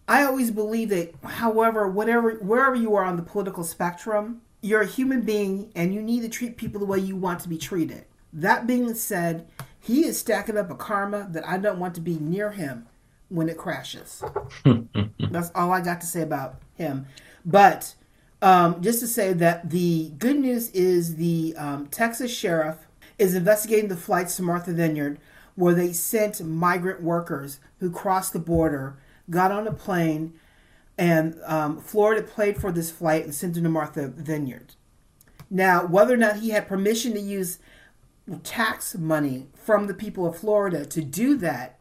I 0.08 0.24
always 0.24 0.52
believe 0.52 0.90
that, 0.90 1.14
however, 1.24 1.88
whatever 1.88 2.36
wherever 2.36 2.76
you 2.76 2.96
are 2.96 3.04
on 3.04 3.18
the 3.18 3.24
political 3.24 3.64
spectrum, 3.64 4.42
you're 4.62 4.82
a 4.82 4.88
human 4.88 5.22
being 5.22 5.72
and 5.76 5.94
you 5.94 6.02
need 6.02 6.22
to 6.22 6.30
treat 6.30 6.58
people 6.58 6.80
the 6.80 6.86
way 6.86 7.00
you 7.00 7.16
want 7.16 7.42
to 7.42 7.50
be 7.50 7.58
treated. 7.58 8.06
That 8.32 8.68
being 8.68 8.94
said, 8.94 9.48
he 9.88 10.06
is 10.06 10.20
stacking 10.20 10.58
up 10.58 10.70
a 10.70 10.76
karma 10.76 11.28
that 11.32 11.48
I 11.48 11.58
don't 11.58 11.80
want 11.80 11.96
to 11.96 12.02
be 12.02 12.20
near 12.20 12.52
him 12.52 12.88
when 13.30 13.48
it 13.48 13.58
crashes. 13.58 14.22
That's 15.32 15.50
all 15.56 15.72
I 15.72 15.80
got 15.80 16.02
to 16.02 16.08
say 16.08 16.22
about 16.22 16.62
him. 16.76 17.06
But 17.46 17.96
um, 18.42 18.82
just 18.82 19.00
to 19.00 19.08
say 19.08 19.32
that 19.32 19.70
the 19.70 20.10
good 20.18 20.38
news 20.38 20.70
is 20.72 21.16
the 21.16 21.56
um, 21.58 21.88
Texas 21.88 22.36
sheriff 22.36 22.76
is 23.18 23.34
investigating 23.34 23.88
the 23.88 23.96
flights 23.96 24.36
to 24.36 24.44
Martha 24.44 24.74
Vineyard 24.74 25.20
where 25.56 25.74
they 25.74 25.94
sent 25.94 26.44
migrant 26.44 27.02
workers 27.02 27.60
who 27.80 27.90
crossed 27.90 28.34
the 28.34 28.40
border, 28.40 28.98
got 29.30 29.52
on 29.52 29.66
a 29.68 29.74
plane, 29.74 30.34
and 30.98 31.40
um, 31.46 31.80
Florida 31.80 32.22
paid 32.22 32.58
for 32.58 32.74
this 32.74 32.92
flight 32.92 33.24
and 33.24 33.34
sent 33.34 33.54
them 33.54 33.64
to 33.64 33.70
Martha 33.70 34.10
Vineyard. 34.10 34.76
Now, 35.50 35.86
whether 35.86 36.14
or 36.14 36.18
not 36.18 36.40
he 36.40 36.50
had 36.50 36.68
permission 36.68 37.14
to 37.14 37.20
use 37.20 37.60
tax 38.44 38.96
money 38.96 39.48
from 39.54 39.88
the 39.88 39.94
people 39.94 40.26
of 40.26 40.38
Florida 40.38 40.86
to 40.86 41.02
do 41.02 41.38
that, 41.38 41.80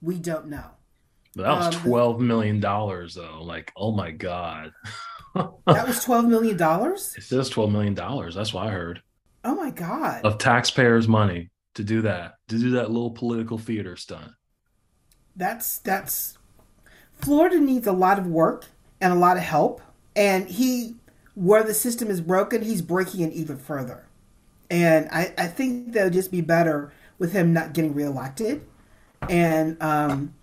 we 0.00 0.18
don't 0.18 0.46
know. 0.46 0.70
That 1.34 1.56
was 1.56 1.74
um, 1.76 1.82
twelve 1.82 2.20
million 2.20 2.60
dollars, 2.60 3.14
though. 3.14 3.42
Like, 3.42 3.72
oh 3.76 3.92
my 3.92 4.10
god. 4.10 4.72
that 5.34 5.86
was 5.86 6.02
twelve 6.02 6.24
million 6.24 6.56
dollars. 6.56 7.14
It 7.16 7.24
says 7.24 7.48
twelve 7.48 7.70
million 7.70 7.94
dollars. 7.94 8.34
That's 8.34 8.52
what 8.52 8.66
I 8.66 8.70
heard. 8.70 9.02
Oh 9.44 9.54
my 9.54 9.70
god! 9.70 10.24
Of 10.24 10.38
taxpayers' 10.38 11.06
money 11.06 11.50
to 11.74 11.84
do 11.84 12.02
that, 12.02 12.34
to 12.48 12.58
do 12.58 12.70
that 12.70 12.90
little 12.90 13.10
political 13.10 13.58
theater 13.58 13.96
stunt. 13.96 14.32
That's 15.36 15.78
that's. 15.78 16.38
Florida 17.14 17.58
needs 17.58 17.86
a 17.86 17.92
lot 17.92 18.18
of 18.18 18.26
work 18.26 18.66
and 19.00 19.12
a 19.12 19.16
lot 19.16 19.36
of 19.36 19.42
help, 19.42 19.80
and 20.14 20.48
he, 20.48 20.94
where 21.34 21.64
the 21.64 21.74
system 21.74 22.10
is 22.10 22.20
broken, 22.20 22.62
he's 22.62 22.82
breaking 22.82 23.20
it 23.20 23.32
even 23.32 23.56
further. 23.56 24.07
And 24.70 25.08
I, 25.10 25.32
I 25.38 25.46
think 25.46 25.92
they'll 25.92 26.10
just 26.10 26.30
be 26.30 26.40
better 26.40 26.92
with 27.18 27.32
him 27.32 27.52
not 27.52 27.72
getting 27.72 27.94
reelected. 27.94 28.66
And 29.28 29.82
um, 29.82 30.34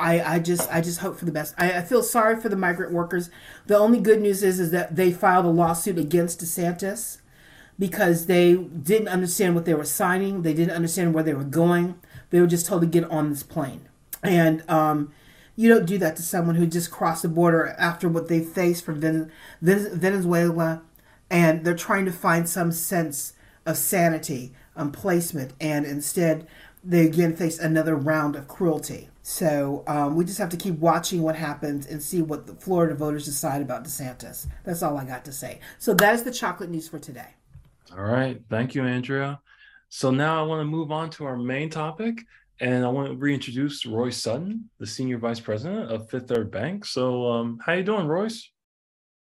I, 0.00 0.34
I 0.34 0.38
just 0.38 0.72
I 0.72 0.80
just 0.80 1.00
hope 1.00 1.18
for 1.18 1.24
the 1.24 1.32
best. 1.32 1.54
I, 1.56 1.78
I, 1.78 1.82
feel 1.82 2.02
sorry 2.02 2.40
for 2.40 2.48
the 2.48 2.56
migrant 2.56 2.92
workers. 2.92 3.30
The 3.66 3.78
only 3.78 4.00
good 4.00 4.20
news 4.20 4.42
is 4.42 4.58
is 4.58 4.70
that 4.72 4.96
they 4.96 5.12
filed 5.12 5.44
a 5.44 5.50
lawsuit 5.50 5.98
against 5.98 6.40
DeSantis 6.40 7.18
because 7.78 8.26
they 8.26 8.56
didn't 8.56 9.08
understand 9.08 9.54
what 9.54 9.64
they 9.64 9.74
were 9.74 9.84
signing. 9.84 10.42
They 10.42 10.54
didn't 10.54 10.74
understand 10.74 11.14
where 11.14 11.22
they 11.22 11.34
were 11.34 11.44
going. 11.44 11.94
They 12.30 12.40
were 12.40 12.46
just 12.46 12.66
told 12.66 12.82
to 12.82 12.88
get 12.88 13.04
on 13.04 13.30
this 13.30 13.42
plane. 13.44 13.88
And 14.22 14.68
um, 14.68 15.12
you 15.54 15.68
don't 15.68 15.86
do 15.86 15.98
that 15.98 16.16
to 16.16 16.22
someone 16.22 16.56
who 16.56 16.66
just 16.66 16.90
crossed 16.90 17.22
the 17.22 17.28
border 17.28 17.74
after 17.78 18.08
what 18.08 18.28
they 18.28 18.40
faced 18.40 18.84
from 18.84 19.00
Venezuela, 19.60 20.82
and 21.30 21.64
they're 21.64 21.74
trying 21.76 22.04
to 22.06 22.12
find 22.12 22.48
some 22.48 22.72
sense 22.72 23.33
of 23.66 23.76
sanity 23.76 24.52
on 24.76 24.90
placement, 24.92 25.52
and 25.60 25.86
instead 25.86 26.46
they 26.82 27.06
again 27.06 27.34
face 27.34 27.58
another 27.58 27.96
round 27.96 28.36
of 28.36 28.46
cruelty. 28.46 29.08
So 29.22 29.84
um, 29.86 30.16
we 30.16 30.24
just 30.26 30.38
have 30.38 30.50
to 30.50 30.56
keep 30.56 30.78
watching 30.78 31.22
what 31.22 31.34
happens 31.34 31.86
and 31.86 32.02
see 32.02 32.20
what 32.20 32.46
the 32.46 32.54
Florida 32.54 32.94
voters 32.94 33.24
decide 33.24 33.62
about 33.62 33.84
DeSantis. 33.84 34.46
That's 34.64 34.82
all 34.82 34.98
I 34.98 35.06
got 35.06 35.24
to 35.24 35.32
say. 35.32 35.60
So 35.78 35.94
that 35.94 36.14
is 36.14 36.24
the 36.24 36.30
chocolate 36.30 36.68
news 36.68 36.88
for 36.88 36.98
today. 36.98 37.28
All 37.96 38.04
right. 38.04 38.38
Thank 38.50 38.74
you, 38.74 38.84
Andrea. 38.84 39.40
So 39.88 40.10
now 40.10 40.38
I 40.38 40.46
want 40.46 40.60
to 40.60 40.64
move 40.64 40.92
on 40.92 41.08
to 41.10 41.24
our 41.24 41.38
main 41.38 41.70
topic. 41.70 42.20
And 42.60 42.84
I 42.84 42.88
want 42.88 43.08
to 43.08 43.16
reintroduce 43.16 43.84
Royce 43.84 44.16
Sutton, 44.16 44.70
the 44.78 44.86
Senior 44.86 45.18
Vice 45.18 45.40
President 45.40 45.90
of 45.90 46.08
Fifth 46.08 46.28
Third 46.28 46.52
Bank. 46.52 46.84
So 46.84 47.26
um, 47.26 47.58
how 47.64 47.72
you 47.72 47.82
doing, 47.82 48.06
Royce? 48.06 48.48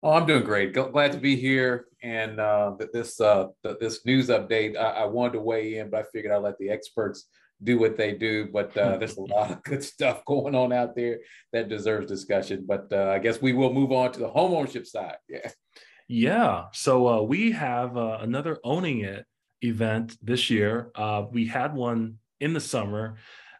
Oh, 0.04 0.12
I'm 0.12 0.26
doing 0.26 0.44
great. 0.44 0.72
Glad 0.72 1.12
to 1.12 1.18
be 1.18 1.34
here. 1.34 1.87
And 2.02 2.38
uh, 2.38 2.76
this 2.92 3.20
uh, 3.20 3.46
this 3.80 4.04
news 4.06 4.28
update, 4.28 4.76
I, 4.76 5.02
I 5.02 5.04
wanted 5.06 5.32
to 5.34 5.40
weigh 5.40 5.78
in, 5.78 5.90
but 5.90 6.00
I 6.00 6.04
figured 6.12 6.32
I'd 6.32 6.42
let 6.42 6.58
the 6.58 6.70
experts 6.70 7.28
do 7.62 7.78
what 7.78 7.96
they 7.96 8.12
do. 8.12 8.46
But 8.52 8.76
uh, 8.76 8.98
there's 8.98 9.16
a 9.16 9.22
lot 9.22 9.50
of 9.50 9.62
good 9.64 9.82
stuff 9.82 10.24
going 10.24 10.54
on 10.54 10.72
out 10.72 10.94
there 10.94 11.18
that 11.52 11.68
deserves 11.68 12.06
discussion. 12.06 12.64
But 12.68 12.86
uh, 12.92 13.10
I 13.10 13.18
guess 13.18 13.42
we 13.42 13.52
will 13.52 13.72
move 13.72 13.90
on 13.90 14.12
to 14.12 14.20
the 14.20 14.30
homeownership 14.30 14.86
side. 14.86 15.16
Yeah. 15.28 15.50
Yeah. 16.06 16.64
So 16.72 17.08
uh, 17.08 17.22
we 17.22 17.50
have 17.52 17.96
uh, 17.96 18.18
another 18.20 18.58
owning 18.64 19.00
it 19.00 19.26
event 19.60 20.16
this 20.22 20.50
year. 20.50 20.92
We 21.32 21.46
had 21.46 21.74
one 21.74 22.18
in 22.38 22.52
the 22.52 22.60
summer. 22.60 23.16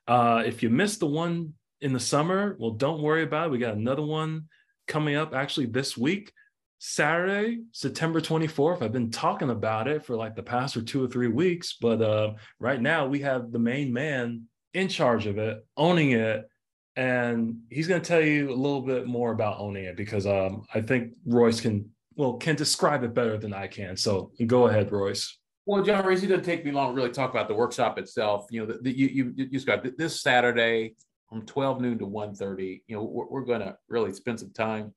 If 0.09 0.63
you 0.63 0.71
missed 0.71 1.01
the 1.01 1.07
one 1.07 1.55
in 1.81 1.93
the 1.93 2.01
summer, 2.01 2.57
well, 2.59 2.71
don't 2.71 3.03
worry 3.03 3.25
about 3.25 3.49
it. 3.49 3.51
We 3.51 3.59
got 3.59 3.75
another 3.75 4.03
one 4.03 4.49
coming 4.87 5.17
up 5.17 5.35
actually 5.35 5.67
this 5.67 5.97
week. 5.99 6.33
Saturday, 6.79 7.63
September 7.73 8.21
24th. 8.21 8.83
I've 8.83 8.93
been 8.93 9.11
talking 9.11 9.51
about 9.51 9.89
it 9.89 10.05
for 10.05 10.17
like 10.17 10.37
the 10.37 10.43
past 10.43 10.77
or 10.77 10.83
two 10.83 11.05
or 11.05 11.09
three 11.09 11.29
weeks, 11.29 11.77
but 11.81 12.01
uh, 12.01 12.35
right 12.61 12.81
now 12.81 13.07
we 13.07 13.21
have 13.21 13.51
the 13.51 13.59
main 13.59 13.93
man 13.93 14.45
in 14.75 14.89
charge 14.89 15.27
of 15.27 15.39
it, 15.39 15.65
owning 15.77 16.13
it, 16.13 16.49
and 16.95 17.59
he's 17.71 17.89
going 17.89 18.01
to 18.01 18.07
tell 18.07 18.21
you 18.21 18.51
a 18.51 18.55
little 18.55 18.83
bit 18.83 19.07
more 19.07 19.33
about 19.33 19.59
owning 19.59 19.85
it 19.85 19.97
because 19.97 20.27
um, 20.27 20.65
I 20.73 20.81
think 20.81 21.13
Royce 21.27 21.61
can 21.61 21.91
well 22.17 22.35
can 22.35 22.57
describe 22.57 23.05
it 23.05 23.15
better 23.15 23.39
than 23.39 23.55
I 23.55 23.67
can. 23.67 23.97
So 23.97 24.33
go 24.47 24.69
ahead, 24.69 24.93
Royce. 24.93 25.39
Well, 25.67 25.83
John 25.83 26.07
Reese, 26.07 26.23
it 26.23 26.29
doesn't 26.29 26.45
take 26.45 26.65
me 26.65 26.73
long 26.73 26.95
to 26.95 26.97
really 26.97 27.13
talk 27.13 27.31
about 27.31 27.47
the 27.47 27.55
workshop 27.55 27.99
itself. 27.99 28.47
You 28.51 28.61
know, 28.61 28.67
the, 28.67 28.79
the, 28.83 28.97
you 28.97 29.07
you 29.09 29.33
you 29.37 29.47
described 29.47 29.89
this 29.99 30.23
Saturday 30.23 30.95
from 31.29 31.45
12 31.45 31.81
noon 31.81 31.99
to 31.99 32.07
1.30. 32.07 32.83
You 32.87 32.97
know, 32.97 33.05
we're, 33.05 33.27
we're 33.27 33.45
going 33.45 33.61
to 33.61 33.77
really 33.89 34.13
spend 34.13 34.41
some 34.41 34.51
time 34.53 34.95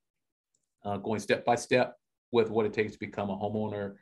uh, 0.85 0.97
going 0.97 1.19
step 1.19 1.45
by 1.45 1.55
step 1.55 1.95
with 2.31 2.49
what 2.49 2.65
it 2.65 2.73
takes 2.73 2.93
to 2.93 2.99
become 2.99 3.29
a 3.29 3.37
homeowner. 3.37 3.95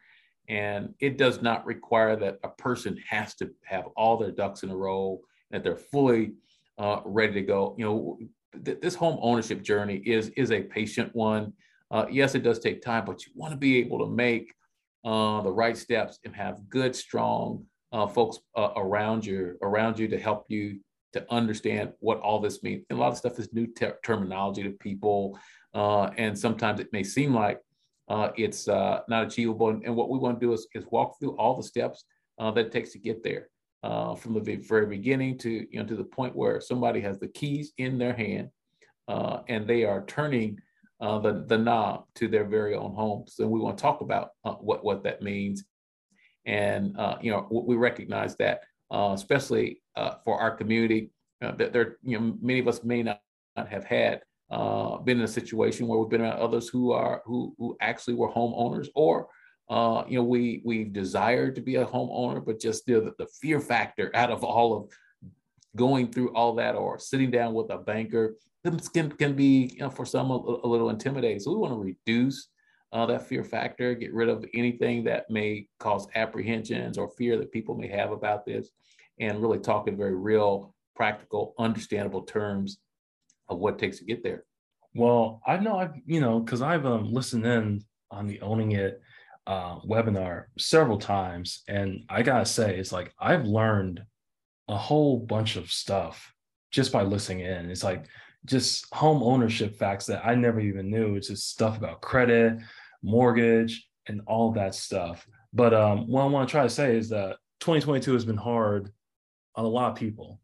And 0.48 0.94
it 1.00 1.18
does 1.18 1.42
not 1.42 1.66
require 1.66 2.16
that 2.16 2.40
a 2.44 2.50
person 2.50 2.98
has 3.08 3.36
to 3.36 3.52
have 3.66 3.86
all 3.96 4.18
their 4.18 4.32
ducks 4.32 4.64
in 4.64 4.72
a 4.72 4.76
row, 4.76 5.22
that 5.52 5.64
they're 5.64 5.76
fully 5.76 6.34
uh, 6.78 7.02
ready 7.06 7.34
to 7.34 7.42
go. 7.42 7.76
You 7.78 7.86
know, 7.86 8.20
th- 8.66 8.80
this 8.82 8.96
home 8.96 9.20
ownership 9.22 9.62
journey 9.62 9.98
is 10.06 10.30
is 10.30 10.52
a 10.52 10.64
patient 10.64 11.16
one. 11.16 11.54
Uh, 11.92 12.06
yes, 12.10 12.36
it 12.36 12.44
does 12.44 12.60
take 12.60 12.82
time, 12.82 13.06
but 13.06 13.26
you 13.26 13.32
want 13.36 13.52
to 13.52 13.58
be 13.58 13.78
able 13.78 14.00
to 14.00 14.12
make 14.12 14.54
uh, 15.06 15.42
the 15.42 15.52
right 15.52 15.78
steps 15.78 16.20
and 16.26 16.36
have 16.36 16.68
good, 16.70 16.96
strong 16.96 17.66
uh, 17.92 18.08
folks 18.08 18.40
uh, 18.56 18.70
around 18.76 19.26
you 19.26 19.58
around 19.62 19.98
you 19.98 20.08
to 20.08 20.20
help 20.20 20.46
you 20.50 20.80
to 21.14 21.26
understand 21.32 21.92
what 22.00 22.20
all 22.20 22.40
this 22.40 22.62
means. 22.62 22.84
And 22.90 23.00
a 23.00 23.02
lot 23.02 23.12
of 23.12 23.18
stuff 23.18 23.40
is 23.40 23.52
new 23.54 23.68
ter- 23.68 23.98
terminology 24.04 24.64
to 24.64 24.72
people. 24.72 25.40
Uh, 25.74 26.10
and 26.18 26.38
sometimes 26.38 26.80
it 26.80 26.92
may 26.92 27.04
seem 27.04 27.34
like 27.34 27.60
uh, 28.08 28.32
it's 28.36 28.68
uh, 28.68 29.02
not 29.08 29.28
achievable. 29.28 29.70
And, 29.70 29.84
and, 29.84 29.96
what 29.96 30.10
we 30.10 30.18
want 30.18 30.40
to 30.40 30.46
do 30.46 30.54
is, 30.54 30.68
is 30.74 30.86
walk 30.90 31.20
through 31.20 31.38
all 31.38 31.56
the 31.56 31.64
steps 31.64 32.06
uh, 32.40 32.50
that 32.52 32.68
it 32.68 32.72
takes 32.72 32.92
to 32.94 33.00
get 33.00 33.24
there, 33.24 33.50
uh, 33.84 34.16
from 34.16 34.34
the 34.34 34.56
very 34.56 34.88
beginning 34.88 35.38
to 35.40 35.50
you 35.70 35.80
know 35.80 35.86
to 35.86 35.96
the 35.96 36.04
point 36.04 36.36
where 36.36 36.60
somebody 36.60 37.02
has 37.02 37.20
the 37.20 37.28
keys 37.28 37.74
in 37.78 38.00
their 38.00 38.14
hand 38.14 38.50
uh, 39.08 39.42
and 39.48 39.68
they 39.68 39.84
are 39.84 40.04
turning 40.06 40.60
the 41.00 41.46
the 41.48 41.58
knob 41.58 42.06
to 42.16 42.28
their 42.28 42.46
very 42.46 42.74
own 42.74 42.94
homes. 42.94 43.36
And 43.40 43.50
we 43.50 43.60
want 43.60 43.78
to 43.78 43.82
talk 43.82 44.02
about 44.02 44.32
what 44.42 44.84
what 44.84 45.04
that 45.04 45.22
means. 45.22 45.64
And 46.46 46.98
you 47.22 47.32
know 47.32 47.48
we 47.52 47.76
recognize 47.76 48.36
that, 48.38 48.62
especially 48.92 49.84
for 50.26 50.40
our 50.40 50.56
community, 50.56 51.12
that 51.42 51.74
there 51.74 51.98
you 52.02 52.20
know 52.20 52.36
many 52.42 52.60
of 52.60 52.68
us 52.68 52.84
may 52.84 53.04
not 53.04 53.22
have 53.56 53.86
had 53.86 54.22
uh, 54.52 54.98
been 54.98 55.20
in 55.20 55.24
a 55.24 55.28
situation 55.28 55.88
where 55.88 56.00
we've 56.00 56.10
been 56.10 56.22
around 56.22 56.40
others 56.40 56.68
who 56.68 56.92
are 56.92 57.22
who 57.26 57.54
who 57.58 57.78
actually 57.82 58.16
were 58.16 58.30
homeowners, 58.30 58.88
or 58.96 59.28
uh, 59.70 60.04
you 60.08 60.18
know 60.18 60.24
we 60.24 60.62
we've 60.66 60.92
desired 60.92 61.56
to 61.56 61.62
be 61.62 61.76
a 61.76 61.86
homeowner, 61.86 62.44
but 62.44 62.60
just 62.60 62.86
the 62.86 63.14
the 63.18 63.28
fear 63.42 63.60
factor 63.60 64.12
out 64.16 64.32
of 64.32 64.44
all 64.44 64.76
of 64.76 64.90
going 65.76 66.12
through 66.12 66.34
all 66.34 66.56
that, 66.56 66.76
or 66.76 66.98
sitting 66.98 67.30
down 67.30 67.54
with 67.54 67.70
a 67.70 67.78
banker 67.78 68.36
can 68.64 69.10
can 69.12 69.34
be 69.34 69.72
you 69.74 69.80
know, 69.80 69.90
for 69.90 70.06
some 70.06 70.32
a, 70.32 70.36
a, 70.36 70.68
little 70.68 70.90
intimidating. 70.90 71.40
So 71.40 71.52
we 71.52 71.58
want 71.58 71.74
to 71.74 71.80
reduce 71.80 72.50
uh, 72.92 73.06
that 73.06 73.28
fear 73.28 73.44
factor, 73.44 73.94
get 73.94 74.14
rid 74.14 74.30
of 74.30 74.46
anything 74.54 75.04
that 75.06 75.30
may 75.30 75.68
cause 75.80 76.08
apprehensions 76.16 76.98
or 76.98 77.10
fear 77.18 77.38
that 77.38 77.52
people 77.52 77.76
may 77.76 77.88
have 77.88 78.12
about 78.12 78.46
this, 78.46 78.70
and 79.20 79.42
really 79.42 79.60
talk 79.60 79.88
in 79.88 79.96
very 79.96 80.16
real, 80.16 80.74
practical, 80.96 81.54
understandable 81.60 82.24
terms 82.24 82.80
of 83.50 83.60
what 83.60 83.80
takes 83.80 84.00
to 84.00 84.06
get 84.06 84.24
there. 84.24 84.44
Well, 84.96 85.42
I 85.46 85.58
know 85.58 85.78
I've 85.78 85.94
you 86.06 86.22
know 86.22 86.40
because 86.40 86.62
I've 86.62 86.86
um, 86.86 87.12
listened 87.12 87.46
in 87.46 87.84
on 88.12 88.28
the 88.28 88.42
owning 88.42 88.72
it 88.72 89.02
uh, 89.48 89.80
webinar 89.82 90.46
several 90.58 90.98
times, 90.98 91.64
and 91.68 92.04
I 92.10 92.24
gotta 92.24 92.46
say 92.46 92.78
it's 92.78 92.92
like 92.92 93.14
I've 93.20 93.46
learned 93.46 94.04
a 94.68 94.78
whole 94.78 95.20
bunch 95.20 95.56
of 95.56 95.72
stuff 95.72 96.34
just 96.72 96.92
by 96.92 97.04
listening 97.04 97.42
in. 97.42 97.70
It's 97.70 97.84
like 97.84 98.06
just 98.46 98.86
home 98.94 99.22
ownership 99.24 99.76
facts 99.76 100.06
that 100.08 100.26
I 100.26 100.36
never 100.36 100.60
even 100.60 100.90
knew. 100.90 101.16
It's 101.16 101.28
just 101.28 101.50
stuff 101.50 101.78
about 101.78 102.02
credit, 102.02 102.60
mortgage, 103.04 103.88
and 104.08 104.22
all 104.28 104.52
that 104.54 104.76
stuff. 104.76 105.28
But 105.54 105.74
um, 105.74 106.08
what 106.08 106.24
I 106.24 106.26
want 106.26 106.48
to 106.48 106.52
try 106.52 106.64
to 106.64 106.70
say 106.70 106.96
is 106.96 107.10
that 107.10 107.38
2022 107.60 108.14
has 108.14 108.26
been 108.26 108.38
hard 108.38 108.92
on 109.56 109.66
a 109.66 109.68
lot 109.68 109.92
of 109.92 109.98
people. 109.98 110.40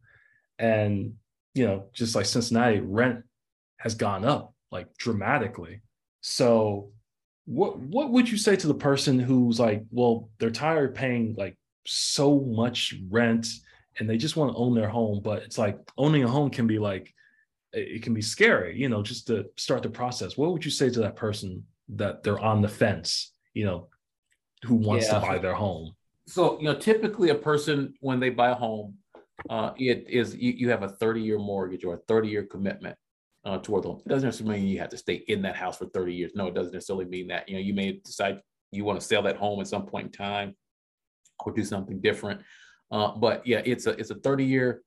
And, 0.60 1.14
you 1.56 1.66
know, 1.66 1.86
just 1.94 2.16
like 2.16 2.26
Cincinnati, 2.26 2.80
rent 2.80 3.24
has 3.78 3.96
gone 3.96 4.26
up 4.26 4.54
like 4.72 4.96
dramatically. 4.98 5.82
So 6.22 6.92
what 7.46 7.80
what 7.80 8.12
would 8.12 8.30
you 8.30 8.38
say 8.38 8.56
to 8.56 8.68
the 8.68 8.74
person 8.74 9.18
who's 9.18 9.60
like, 9.60 9.84
well, 9.90 10.30
they're 10.38 10.52
tired 10.52 10.92
of 10.92 10.96
paying 10.96 11.36
like 11.38 11.58
so 11.88 12.42
much 12.42 12.96
rent 13.10 13.48
and 13.98 14.10
they 14.10 14.18
just 14.18 14.36
want 14.36 14.52
to 14.52 14.58
own 14.58 14.76
their 14.76 14.90
home, 14.90 15.22
but 15.24 15.44
it's 15.44 15.58
like 15.58 15.80
owning 15.98 16.24
a 16.24 16.28
home 16.28 16.50
can 16.50 16.68
be 16.68 16.78
like 16.78 17.14
it 17.72 18.04
can 18.04 18.14
be 18.14 18.22
scary, 18.22 18.80
you 18.80 18.90
know, 18.90 19.02
just 19.04 19.28
to 19.28 19.46
start 19.58 19.84
the 19.84 19.90
process. 19.90 20.38
What 20.38 20.52
would 20.52 20.64
you 20.64 20.72
say 20.72 20.90
to 20.90 21.00
that 21.02 21.16
person 21.16 21.64
that 21.90 22.24
they're 22.24 22.40
on 22.40 22.62
the 22.62 22.70
fence, 22.70 23.34
you 23.54 23.66
know, 23.66 23.90
who 24.64 24.76
wants 24.76 25.08
yeah. 25.08 25.16
to 25.16 25.20
buy 25.20 25.38
their 25.38 25.54
home? 25.54 25.94
So, 26.28 26.58
you 26.60 26.66
know, 26.66 26.76
typically 26.76 27.30
a 27.30 27.36
person 27.36 27.94
when 28.00 28.20
they 28.20 28.30
buy 28.30 28.50
a 28.50 28.56
home, 28.56 28.96
uh, 29.50 29.72
it 29.78 30.06
is 30.10 30.36
you, 30.36 30.52
you 30.52 30.70
have 30.70 30.84
a 30.84 30.90
30 30.90 31.22
year 31.22 31.38
mortgage 31.38 31.84
or 31.84 31.96
a 31.96 32.00
30 32.08 32.28
year 32.28 32.44
commitment 32.44 32.98
uh, 33.46 33.58
toward 33.60 33.84
the 33.84 33.90
home. 33.90 34.02
It 34.06 34.10
doesn't 34.10 34.28
necessarily 34.28 34.60
mean 34.60 34.70
you 34.70 34.80
have 34.80 34.90
to 34.90 34.98
stay 34.98 35.24
in 35.28 35.42
that 35.44 35.56
house 35.56 35.78
for 35.78 35.86
30 35.88 36.14
years. 36.14 36.32
No, 36.36 36.48
it 36.48 36.56
doesn't 36.56 36.74
necessarily 36.74 37.06
mean 37.06 37.28
that. 37.28 37.48
You 37.48 37.56
know, 37.56 37.62
you 37.62 37.74
may 37.74 38.00
decide 38.04 38.40
you 38.72 38.84
want 38.84 39.00
to 39.00 39.06
sell 39.06 39.22
that 39.24 39.38
home 39.38 39.62
at 39.62 39.68
some 39.68 39.86
point 39.86 40.08
in 40.08 40.12
time 40.12 40.56
or 41.46 41.52
do 41.54 41.64
something 41.64 42.00
different. 42.00 42.42
Uh, 42.92 43.12
but 43.12 43.46
yeah, 43.46 43.62
it's 43.66 43.88
a 43.88 43.92
it's 43.92 44.12
a 44.12 44.16
30 44.16 44.46
year 44.46 44.82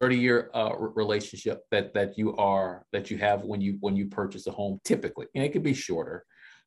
30 0.00 0.16
year 0.16 0.50
uh, 0.54 0.70
relationship 0.76 1.62
that 1.70 1.94
that 1.94 2.18
you 2.18 2.36
are 2.36 2.84
that 2.92 3.10
you 3.10 3.18
have 3.18 3.42
when 3.42 3.60
you 3.60 3.76
when 3.80 3.96
you 3.96 4.06
purchase 4.06 4.46
a 4.46 4.50
home 4.50 4.80
typically 4.84 5.26
and 5.34 5.44
it 5.44 5.52
could 5.52 5.62
be 5.62 5.72
shorter 5.72 6.24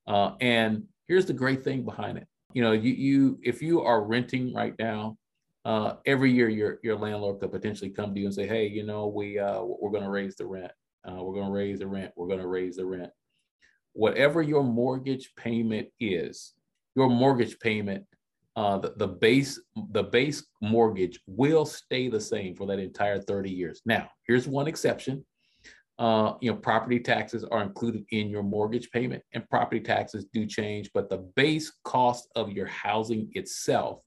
uh, 0.08 0.32
and 0.42 0.84
here's 1.08 1.26
the 1.26 1.34
great 1.34 1.64
thing 1.64 1.84
behind 1.84 2.18
it 2.18 2.28
you 2.54 2.64
know 2.64 2.72
you 2.72 2.94
you 2.94 3.40
if 3.44 3.62
you 3.62 3.82
are 3.82 4.04
renting 4.04 4.54
right 4.54 4.74
now 4.80 5.16
uh, 5.68 5.96
every 6.06 6.32
year 6.32 6.48
your 6.48 6.80
your 6.82 6.98
landlord 6.98 7.40
could 7.40 7.52
potentially 7.52 7.90
come 7.90 8.14
to 8.14 8.20
you 8.20 8.28
and 8.28 8.36
say 8.36 8.48
hey 8.48 8.66
you 8.66 8.84
know 8.84 9.08
we 9.08 9.38
uh, 9.38 9.62
we're 9.62 9.92
going 9.92 10.04
to 10.04 10.10
raise 10.10 10.36
the 10.36 10.46
rent 10.46 10.72
uh, 11.08 11.22
we're 11.22 11.34
going 11.34 11.48
to 11.48 11.52
raise 11.52 11.80
the 11.80 11.88
rent 11.88 12.12
we're 12.16 12.28
going 12.28 12.40
to 12.40 12.48
raise 12.48 12.78
the 12.78 12.86
rent 12.86 13.12
whatever 13.94 14.42
your 14.42 14.64
mortgage 14.64 15.34
payment 15.36 15.88
is 16.00 16.54
your 16.96 17.10
mortgage 17.10 17.60
payment 17.60 18.06
uh, 18.58 18.80
the, 18.80 18.94
the 18.98 19.08
base 19.08 19.62
the 19.92 20.02
base 20.02 20.44
mortgage 20.62 21.20
will 21.28 21.66
stay 21.66 22.08
the 22.08 22.20
same 22.20 22.56
for 22.56 22.66
that 22.66 22.80
entire 22.80 23.22
30 23.22 23.52
years. 23.52 23.82
Now, 23.86 24.10
here's 24.26 24.48
one 24.48 24.68
exception. 24.68 25.24
Uh, 26.00 26.34
you 26.42 26.52
know, 26.52 26.58
property 26.58 27.00
taxes 27.00 27.44
are 27.44 27.62
included 27.62 28.04
in 28.10 28.30
your 28.30 28.42
mortgage 28.42 28.90
payment, 28.90 29.22
and 29.34 29.48
property 29.50 29.80
taxes 29.80 30.26
do 30.34 30.48
change, 30.48 30.90
but 30.94 31.08
the 31.08 31.20
base 31.36 31.72
cost 31.84 32.30
of 32.36 32.52
your 32.52 32.66
housing 32.66 33.30
itself 33.34 34.02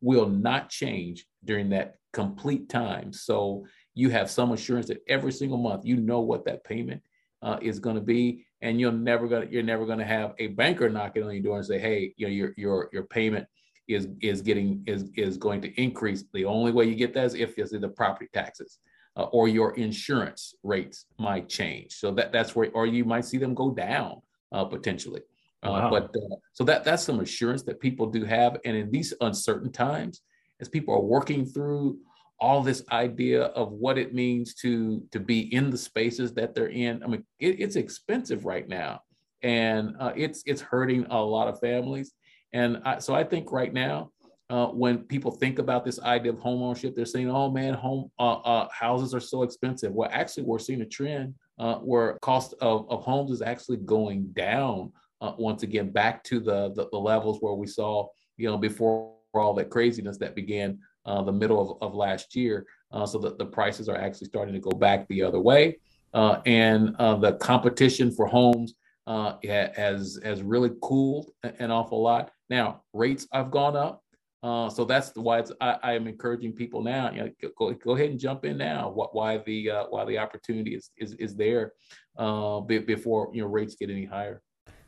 will 0.00 0.28
not 0.28 0.68
change 0.68 1.26
during 1.44 1.70
that 1.70 1.96
complete 2.12 2.68
time. 2.68 3.12
So 3.12 3.66
you 3.94 4.10
have 4.10 4.30
some 4.30 4.52
assurance 4.52 4.86
that 4.88 5.02
every 5.08 5.32
single 5.32 5.58
month 5.58 5.84
you 5.84 5.96
know 5.96 6.20
what 6.20 6.44
that 6.46 6.64
payment 6.64 7.02
uh, 7.42 7.58
is 7.60 7.78
going 7.78 7.96
to 7.96 8.02
be, 8.02 8.44
and 8.62 8.80
you're 8.80 8.92
never 8.92 9.26
gonna 9.26 9.46
you're 9.50 9.62
never 9.62 9.86
gonna 9.86 10.04
have 10.04 10.34
a 10.38 10.48
banker 10.48 10.88
knocking 10.90 11.22
on 11.22 11.32
your 11.32 11.42
door 11.42 11.56
and 11.56 11.66
say, 11.66 11.78
hey, 11.78 12.12
you 12.16 12.26
know, 12.26 12.32
your 12.32 12.52
your 12.56 12.88
your 12.92 13.04
payment 13.04 13.46
is 13.88 14.08
is 14.20 14.42
getting 14.42 14.82
is 14.86 15.10
is 15.16 15.36
going 15.36 15.60
to 15.62 15.80
increase. 15.80 16.24
The 16.32 16.44
only 16.44 16.72
way 16.72 16.84
you 16.86 16.94
get 16.94 17.14
that 17.14 17.24
is 17.24 17.34
if 17.34 17.58
it's 17.58 17.72
the 17.72 17.88
property 17.88 18.28
taxes 18.32 18.78
uh, 19.16 19.24
or 19.24 19.48
your 19.48 19.74
insurance 19.76 20.54
rates 20.62 21.06
might 21.18 21.48
change. 21.48 21.92
So 21.94 22.10
that 22.12 22.32
that's 22.32 22.54
where, 22.54 22.70
or 22.72 22.86
you 22.86 23.04
might 23.04 23.24
see 23.24 23.38
them 23.38 23.54
go 23.54 23.70
down 23.70 24.20
uh, 24.52 24.64
potentially. 24.64 25.22
Uh, 25.62 25.70
wow. 25.70 25.90
But 25.90 26.16
uh, 26.16 26.36
so 26.52 26.64
that 26.64 26.84
that's 26.84 27.02
some 27.02 27.20
assurance 27.20 27.62
that 27.64 27.80
people 27.80 28.06
do 28.06 28.24
have, 28.24 28.58
and 28.64 28.76
in 28.76 28.90
these 28.90 29.12
uncertain 29.20 29.70
times, 29.70 30.22
as 30.60 30.68
people 30.68 30.94
are 30.94 31.00
working 31.00 31.44
through 31.44 31.98
all 32.40 32.62
this 32.62 32.82
idea 32.90 33.44
of 33.44 33.72
what 33.72 33.98
it 33.98 34.14
means 34.14 34.54
to 34.54 35.02
to 35.10 35.20
be 35.20 35.54
in 35.54 35.70
the 35.70 35.76
spaces 35.78 36.32
that 36.34 36.54
they're 36.54 36.68
in. 36.68 37.02
I 37.02 37.06
mean, 37.06 37.24
it, 37.38 37.60
it's 37.60 37.76
expensive 37.76 38.46
right 38.46 38.66
now, 38.66 39.02
and 39.42 39.94
uh, 40.00 40.12
it's 40.16 40.42
it's 40.46 40.62
hurting 40.62 41.06
a 41.10 41.20
lot 41.22 41.48
of 41.48 41.60
families. 41.60 42.12
And 42.52 42.80
I, 42.84 42.98
so 42.98 43.14
I 43.14 43.22
think 43.22 43.52
right 43.52 43.72
now, 43.72 44.10
uh, 44.48 44.66
when 44.68 44.98
people 45.04 45.30
think 45.30 45.58
about 45.58 45.84
this 45.84 46.00
idea 46.00 46.32
of 46.32 46.38
home 46.38 46.62
ownership, 46.62 46.96
they're 46.96 47.04
saying, 47.04 47.30
"Oh 47.30 47.50
man, 47.50 47.74
home 47.74 48.10
uh, 48.18 48.38
uh, 48.38 48.68
houses 48.70 49.14
are 49.14 49.20
so 49.20 49.42
expensive." 49.42 49.92
Well, 49.92 50.08
actually, 50.10 50.44
we're 50.44 50.58
seeing 50.58 50.80
a 50.80 50.86
trend 50.86 51.34
uh, 51.58 51.76
where 51.76 52.18
cost 52.22 52.54
of, 52.62 52.90
of 52.90 53.02
homes 53.02 53.30
is 53.30 53.42
actually 53.42 53.76
going 53.78 54.28
down 54.32 54.92
uh, 55.20 55.32
once 55.38 55.62
again 55.62 55.90
back 55.90 56.24
to 56.24 56.40
the, 56.40 56.72
the, 56.74 56.88
the 56.90 56.98
levels 56.98 57.38
where 57.40 57.54
we 57.54 57.66
saw, 57.66 58.06
you 58.36 58.48
know, 58.48 58.56
before 58.56 59.14
all 59.34 59.54
that 59.54 59.70
craziness 59.70 60.18
that 60.18 60.34
began 60.34 60.78
uh, 61.06 61.22
the 61.22 61.32
middle 61.32 61.60
of, 61.60 61.88
of 61.88 61.94
last 61.94 62.34
year. 62.34 62.66
so 63.06 63.18
that 63.18 63.38
the 63.38 63.46
prices 63.46 63.88
are 63.88 63.96
actually 63.96 64.26
starting 64.26 64.54
to 64.54 64.60
go 64.60 64.72
back 64.72 65.06
the 65.08 65.22
other 65.22 65.40
way, 65.40 65.78
and 66.14 66.96
the 66.98 67.36
competition 67.40 68.10
for 68.10 68.26
homes 68.26 68.74
has 69.06 70.18
has 70.24 70.42
really 70.42 70.70
cooled 70.82 71.30
an 71.42 71.70
awful 71.70 72.02
lot. 72.02 72.30
Now, 72.48 72.82
rates 72.92 73.26
have 73.32 73.50
gone 73.50 73.76
up. 73.76 74.02
Uh, 74.42 74.70
so 74.70 74.84
that's 74.84 75.12
why 75.16 75.42
I, 75.60 75.76
I, 75.82 75.92
am 75.92 76.06
encouraging 76.06 76.54
people 76.54 76.82
now. 76.82 77.10
You 77.10 77.20
know, 77.20 77.30
go, 77.58 77.74
go 77.74 77.94
ahead 77.94 78.08
and 78.08 78.18
jump 78.18 78.46
in 78.46 78.56
now. 78.56 78.88
What, 78.88 79.14
why 79.14 79.38
the 79.38 79.70
uh, 79.70 79.84
why 79.90 80.06
the 80.06 80.16
opportunity 80.16 80.74
is 80.74 80.90
is, 80.96 81.12
is 81.14 81.36
there 81.36 81.72
uh, 82.16 82.60
before 82.60 83.30
you 83.34 83.42
know 83.42 83.48
rates 83.48 83.76
get 83.78 83.90
any 83.90 84.06
higher. 84.06 84.40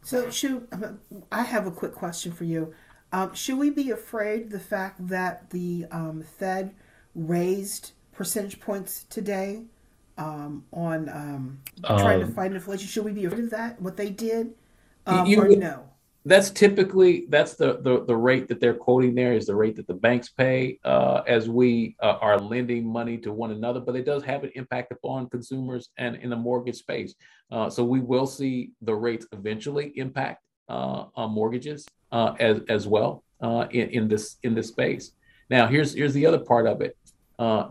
So, 0.02 0.30
should 0.30 0.66
I 1.30 1.42
have 1.42 1.66
a 1.66 1.70
quick 1.70 1.94
question 1.94 2.32
for 2.32 2.44
you? 2.44 2.74
Um, 3.12 3.34
should 3.34 3.58
we 3.58 3.70
be 3.70 3.90
afraid 3.90 4.50
the 4.50 4.58
fact 4.58 5.06
that 5.08 5.50
the 5.50 5.86
um, 5.90 6.22
Fed 6.22 6.74
raised 7.14 7.92
percentage 8.12 8.58
points 8.58 9.04
today 9.04 9.62
um, 10.18 10.64
on 10.72 11.08
um, 11.08 11.60
trying 11.84 12.20
to 12.20 12.26
um, 12.26 12.34
fight 12.34 12.52
inflation? 12.52 12.88
Should 12.88 13.04
we 13.04 13.12
be 13.12 13.26
afraid 13.26 13.44
of 13.44 13.50
that? 13.50 13.80
What 13.80 13.96
they 13.96 14.10
did, 14.10 14.54
um, 15.06 15.26
you, 15.26 15.40
or 15.40 15.48
no? 15.48 15.84
That's 16.24 16.50
typically 16.50 17.26
that's 17.28 17.54
the, 17.54 17.78
the 17.82 18.04
the 18.04 18.16
rate 18.16 18.46
that 18.48 18.60
they're 18.60 18.74
quoting 18.74 19.14
there 19.14 19.32
is 19.32 19.46
the 19.46 19.54
rate 19.54 19.74
that 19.76 19.86
the 19.86 19.94
banks 19.94 20.28
pay 20.28 20.78
uh, 20.84 21.22
as 21.26 21.48
we 21.48 21.96
uh, 22.00 22.18
are 22.20 22.38
lending 22.38 22.86
money 22.86 23.16
to 23.18 23.32
one 23.32 23.50
another 23.50 23.80
but 23.80 23.96
it 23.96 24.04
does 24.04 24.22
have 24.22 24.44
an 24.44 24.52
impact 24.54 24.92
upon 24.92 25.28
consumers 25.28 25.90
and 25.98 26.16
in 26.16 26.30
the 26.30 26.36
mortgage 26.36 26.76
space. 26.76 27.14
Uh, 27.50 27.68
so 27.68 27.84
we 27.84 28.00
will 28.00 28.26
see 28.26 28.70
the 28.82 28.94
rates 28.94 29.26
eventually 29.32 29.92
impact 29.96 30.42
uh, 30.68 31.06
on 31.16 31.32
mortgages 31.32 31.86
uh, 32.12 32.34
as 32.38 32.60
as 32.68 32.86
well 32.86 33.24
uh, 33.40 33.66
in, 33.70 33.88
in 33.90 34.08
this 34.08 34.36
in 34.44 34.54
this 34.54 34.68
space. 34.68 35.12
Now 35.50 35.66
here's 35.66 35.92
here's 35.92 36.14
the 36.14 36.26
other 36.26 36.38
part 36.38 36.66
of 36.66 36.80
it. 36.80 36.96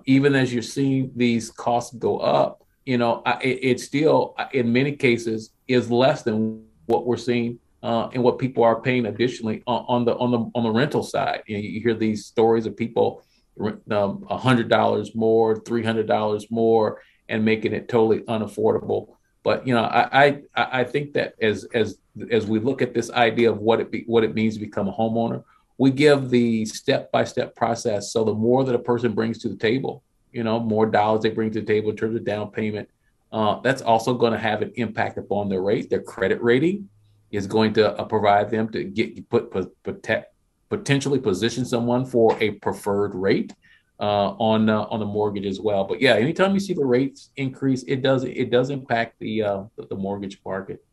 Even 0.06 0.36
as 0.36 0.54
you're 0.54 0.62
seeing 0.62 1.12
these 1.16 1.50
costs 1.50 1.96
go 1.96 2.18
up 2.20 2.58
you 2.86 2.98
know 2.98 3.22
it, 3.42 3.60
it 3.62 3.80
still 3.80 4.36
in 4.54 4.74
many 4.74 4.92
cases 4.92 5.52
is 5.68 5.92
less 5.92 6.24
than 6.24 6.66
what 6.88 7.06
we're 7.06 7.16
seeing 7.16 7.60
uh, 7.84 8.10
and 8.14 8.24
what 8.24 8.38
people 8.38 8.64
are 8.64 8.80
paying 8.82 9.08
additionally 9.08 9.64
on, 9.66 10.06
the 10.06 10.16
on 10.16 10.32
the 10.32 10.40
on 10.54 10.64
the 10.64 10.70
rental 10.70 11.04
side. 11.04 11.44
You, 11.48 11.58
know, 11.58 11.64
you 11.64 11.82
hear 11.82 11.96
these 11.96 12.26
stories 12.26 12.66
of 12.66 12.78
people 12.78 13.24
um, 13.90 14.24
hundred 14.30 14.70
dollars 14.70 15.16
more, 15.16 15.60
three 15.62 15.84
hundred 15.84 16.08
dollars 16.08 16.50
more, 16.50 17.02
and 17.30 17.44
making 17.44 17.74
it 17.74 17.90
totally 17.90 18.20
unaffordable. 18.22 19.16
But 19.44 19.66
you 19.66 19.74
know, 19.74 19.84
I, 19.84 20.26
I 20.26 20.42
I 20.56 20.84
think 20.84 21.14
that 21.14 21.36
as 21.42 21.66
as 21.74 21.98
as 22.30 22.46
we 22.46 22.60
look 22.60 22.82
at 22.82 22.94
this 22.94 23.10
idea 23.12 23.52
of 23.52 23.60
what 23.60 23.80
it 23.80 23.92
be, 23.92 24.04
what 24.06 24.24
it 24.24 24.36
means 24.36 24.56
to 24.56 24.60
become 24.60 24.88
a 24.88 24.94
homeowner, 24.94 25.44
we 25.78 25.90
give 25.90 26.30
the 26.30 26.66
step 26.66 27.12
by 27.12 27.24
step 27.24 27.56
process. 27.56 28.12
So 28.12 28.24
the 28.24 28.34
more 28.34 28.64
that 28.64 28.76
a 28.76 28.80
person 28.80 29.14
brings 29.14 29.40
to 29.40 29.50
the 29.50 29.56
table, 29.56 30.04
you 30.32 30.44
know, 30.44 30.60
more 30.60 30.86
dollars 30.86 31.24
they 31.24 31.30
bring 31.30 31.52
to 31.52 31.62
the 31.62 31.66
table 31.66 31.90
in 31.90 31.96
terms 31.96 32.16
of 32.16 32.24
down 32.24 32.52
payment, 32.52 32.90
uh, 33.32 33.60
that's 33.62 33.82
also 33.82 34.14
going 34.14 34.34
to 34.34 34.40
have 34.40 34.62
an 34.62 34.72
impact 34.76 35.18
upon 35.18 35.50
their 35.50 35.62
rate, 35.62 35.90
their 35.90 36.02
credit 36.02 36.42
rating, 36.44 36.90
is 37.32 37.48
going 37.48 37.74
to 37.74 37.98
uh, 37.98 38.06
provide 38.06 38.50
them 38.50 38.70
to 38.70 38.84
get 38.84 39.30
put 39.30 39.52
protect, 39.84 40.34
potentially 40.70 41.20
position 41.20 41.66
someone 41.66 42.06
for 42.06 42.38
a 42.42 42.52
preferred 42.52 43.16
rate 43.16 43.54
uh, 44.00 44.36
on 44.38 44.70
uh, 44.70 44.84
on 44.84 45.00
the 45.00 45.06
mortgage 45.06 45.46
as 45.46 45.60
well. 45.60 45.84
But 45.84 46.02
yeah, 46.02 46.16
anytime 46.16 46.54
you 46.54 46.60
see 46.60 46.74
the 46.74 46.86
rates 46.86 47.30
increase, 47.38 47.84
it 47.84 48.02
does 48.02 48.24
it 48.24 48.50
does 48.50 48.70
impact 48.70 49.20
the 49.20 49.44
uh, 49.44 49.64
the 49.90 49.96
mortgage 49.96 50.40
market. 50.46 50.84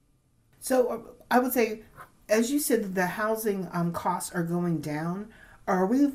So 0.61 1.17
I 1.31 1.39
would 1.39 1.53
say, 1.53 1.83
as 2.29 2.51
you 2.51 2.59
said, 2.59 2.95
the 2.95 3.07
housing 3.07 3.69
um, 3.73 3.93
costs 3.93 4.35
are 4.35 4.43
going 4.43 4.81
down. 4.81 5.29
Are 5.67 5.87
we 5.87 6.13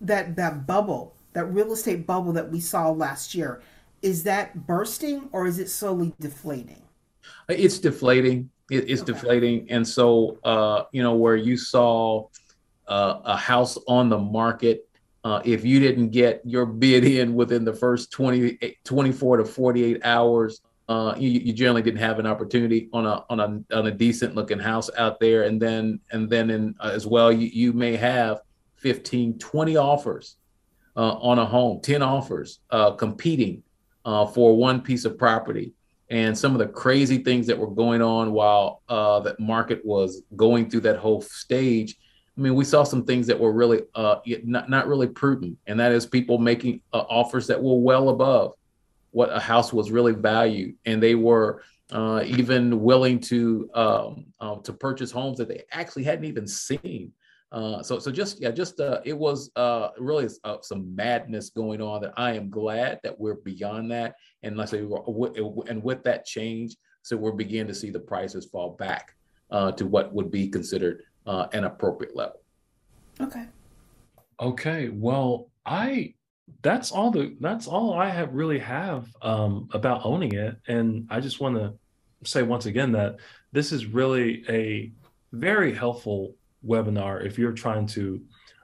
that 0.00 0.36
that 0.36 0.66
bubble, 0.66 1.14
that 1.32 1.44
real 1.46 1.72
estate 1.72 2.06
bubble 2.06 2.32
that 2.32 2.50
we 2.50 2.60
saw 2.60 2.90
last 2.90 3.34
year? 3.34 3.62
Is 4.00 4.22
that 4.24 4.66
bursting 4.66 5.28
or 5.32 5.46
is 5.46 5.58
it 5.58 5.68
slowly 5.68 6.14
deflating? 6.20 6.82
It's 7.48 7.78
deflating. 7.78 8.50
It, 8.70 8.90
it's 8.90 9.02
okay. 9.02 9.12
deflating, 9.12 9.70
and 9.70 9.86
so 9.86 10.38
uh, 10.44 10.84
you 10.92 11.02
know 11.02 11.14
where 11.14 11.36
you 11.36 11.56
saw 11.56 12.28
uh, 12.86 13.20
a 13.24 13.36
house 13.36 13.78
on 13.86 14.08
the 14.08 14.18
market. 14.18 14.88
Uh, 15.24 15.42
if 15.44 15.64
you 15.64 15.80
didn't 15.80 16.10
get 16.10 16.40
your 16.44 16.64
bid 16.64 17.04
in 17.04 17.34
within 17.34 17.64
the 17.64 17.72
first 17.72 18.12
20, 18.12 18.78
24 18.84 19.38
to 19.38 19.44
48 19.44 20.00
hours, 20.04 20.60
uh, 20.88 21.14
you, 21.18 21.28
you, 21.28 21.52
generally 21.52 21.82
didn't 21.82 21.98
have 21.98 22.18
an 22.18 22.26
opportunity 22.26 22.88
on 22.92 23.04
a 23.04 23.24
on 23.28 23.40
a 23.40 23.76
on 23.76 23.86
a 23.88 23.90
decent 23.90 24.34
looking 24.34 24.58
house 24.58 24.88
out 24.96 25.20
there, 25.20 25.42
and 25.42 25.60
then 25.60 26.00
and 26.12 26.30
then 26.30 26.50
in 26.50 26.74
uh, 26.80 26.90
as 26.94 27.06
well, 27.06 27.30
you, 27.30 27.48
you 27.48 27.72
may 27.72 27.94
have 27.94 28.40
15, 28.76 29.38
20 29.38 29.76
offers 29.76 30.36
uh, 30.96 31.14
on 31.16 31.38
a 31.38 31.44
home, 31.44 31.80
10 31.80 32.02
offers 32.02 32.60
uh, 32.70 32.92
competing 32.92 33.62
uh, 34.04 34.26
for 34.26 34.56
one 34.56 34.80
piece 34.80 35.04
of 35.04 35.18
property. 35.18 35.74
And 36.10 36.36
some 36.36 36.52
of 36.52 36.58
the 36.58 36.66
crazy 36.68 37.18
things 37.18 37.46
that 37.48 37.58
were 37.58 37.70
going 37.70 38.00
on 38.00 38.32
while 38.32 38.82
uh, 38.88 39.20
that 39.20 39.38
market 39.38 39.84
was 39.84 40.22
going 40.36 40.70
through 40.70 40.80
that 40.80 40.96
whole 40.96 41.20
stage. 41.20 41.96
I 42.36 42.40
mean, 42.40 42.54
we 42.54 42.64
saw 42.64 42.84
some 42.84 43.04
things 43.04 43.26
that 43.26 43.38
were 43.38 43.52
really 43.52 43.82
not, 44.44 44.70
not 44.70 44.86
really 44.86 45.08
prudent, 45.08 45.58
and 45.66 45.80
that 45.80 45.92
is 45.92 46.06
people 46.06 46.38
making 46.38 46.80
offers 46.92 47.48
that 47.48 47.60
were 47.60 47.78
well 47.78 48.10
above 48.10 48.52
what 49.10 49.34
a 49.34 49.40
house 49.40 49.72
was 49.72 49.90
really 49.90 50.12
valued, 50.12 50.76
and 50.84 51.02
they 51.02 51.14
were 51.14 51.62
uh, 51.90 52.22
even 52.26 52.80
willing 52.80 53.18
to 53.18 53.68
um, 53.74 54.26
uh, 54.40 54.56
to 54.56 54.72
purchase 54.72 55.10
homes 55.10 55.38
that 55.38 55.48
they 55.48 55.62
actually 55.72 56.04
hadn't 56.04 56.26
even 56.26 56.46
seen. 56.46 57.12
Uh, 57.50 57.82
so 57.82 57.98
so 57.98 58.10
just 58.10 58.40
yeah, 58.40 58.50
just 58.50 58.78
uh, 58.78 59.00
it 59.04 59.16
was 59.16 59.50
uh, 59.56 59.88
really 59.98 60.28
uh, 60.44 60.56
some 60.60 60.94
madness 60.94 61.50
going 61.50 61.80
on. 61.80 62.02
That 62.02 62.12
I 62.16 62.32
am 62.32 62.50
glad 62.50 63.00
that 63.02 63.18
we're 63.18 63.36
beyond 63.36 63.90
that, 63.90 64.16
and 64.42 64.56
let's 64.56 64.70
say 64.70 64.80
and 64.80 65.82
with 65.82 66.04
that 66.04 66.26
change, 66.26 66.76
so 67.02 67.16
we're 67.16 67.32
beginning 67.32 67.68
to 67.68 67.74
see 67.74 67.90
the 67.90 68.00
prices 68.00 68.46
fall 68.46 68.76
back 68.78 69.14
to 69.50 69.86
what 69.86 70.12
would 70.12 70.30
be 70.30 70.48
considered 70.48 71.02
an 71.26 71.64
appropriate 71.64 72.14
level. 72.14 72.40
Okay. 73.20 73.46
Okay. 74.40 74.88
Well, 74.90 75.50
I 75.64 76.14
that's 76.62 76.92
all 76.92 77.10
the 77.10 77.36
that's 77.40 77.66
all 77.66 77.94
I 77.94 78.08
have 78.08 78.34
really 78.34 78.58
have 78.58 79.08
um, 79.22 79.68
about 79.72 80.04
owning 80.04 80.34
it. 80.34 80.56
And 80.66 81.06
I 81.10 81.20
just 81.20 81.40
want 81.40 81.56
to 81.56 81.74
say 82.24 82.42
once 82.42 82.66
again 82.66 82.92
that 82.92 83.16
this 83.52 83.72
is 83.72 83.86
really 83.86 84.44
a 84.48 84.92
very 85.32 85.74
helpful 85.74 86.34
webinar 86.66 87.24
if 87.24 87.38
you're 87.38 87.52
trying 87.52 87.86
to 87.86 88.20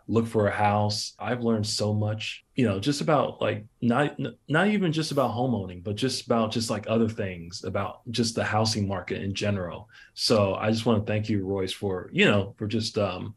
look 0.06 0.26
for 0.26 0.48
a 0.48 0.54
house. 0.54 1.14
I've 1.18 1.42
learned 1.42 1.66
so 1.66 1.94
much, 1.94 2.44
you 2.54 2.66
know, 2.66 2.78
just 2.78 3.00
about 3.00 3.40
like 3.40 3.64
not 3.80 4.18
not 4.48 4.68
even 4.68 4.92
just 4.92 5.12
about 5.12 5.30
home 5.30 5.54
owning, 5.54 5.80
but 5.80 5.96
just 5.96 6.26
about 6.26 6.52
just 6.52 6.70
like 6.70 6.84
other 6.88 7.08
things 7.08 7.64
about 7.64 8.00
just 8.10 8.34
the 8.34 8.44
housing 8.44 8.86
market 8.86 9.22
in 9.22 9.34
general. 9.34 9.88
So 10.14 10.54
I 10.54 10.70
just 10.70 10.86
want 10.86 11.04
to 11.04 11.10
thank 11.10 11.28
you, 11.28 11.44
Royce, 11.44 11.72
for 11.72 12.10
you 12.12 12.26
know 12.26 12.54
for 12.58 12.66
just 12.66 12.98
um, 12.98 13.34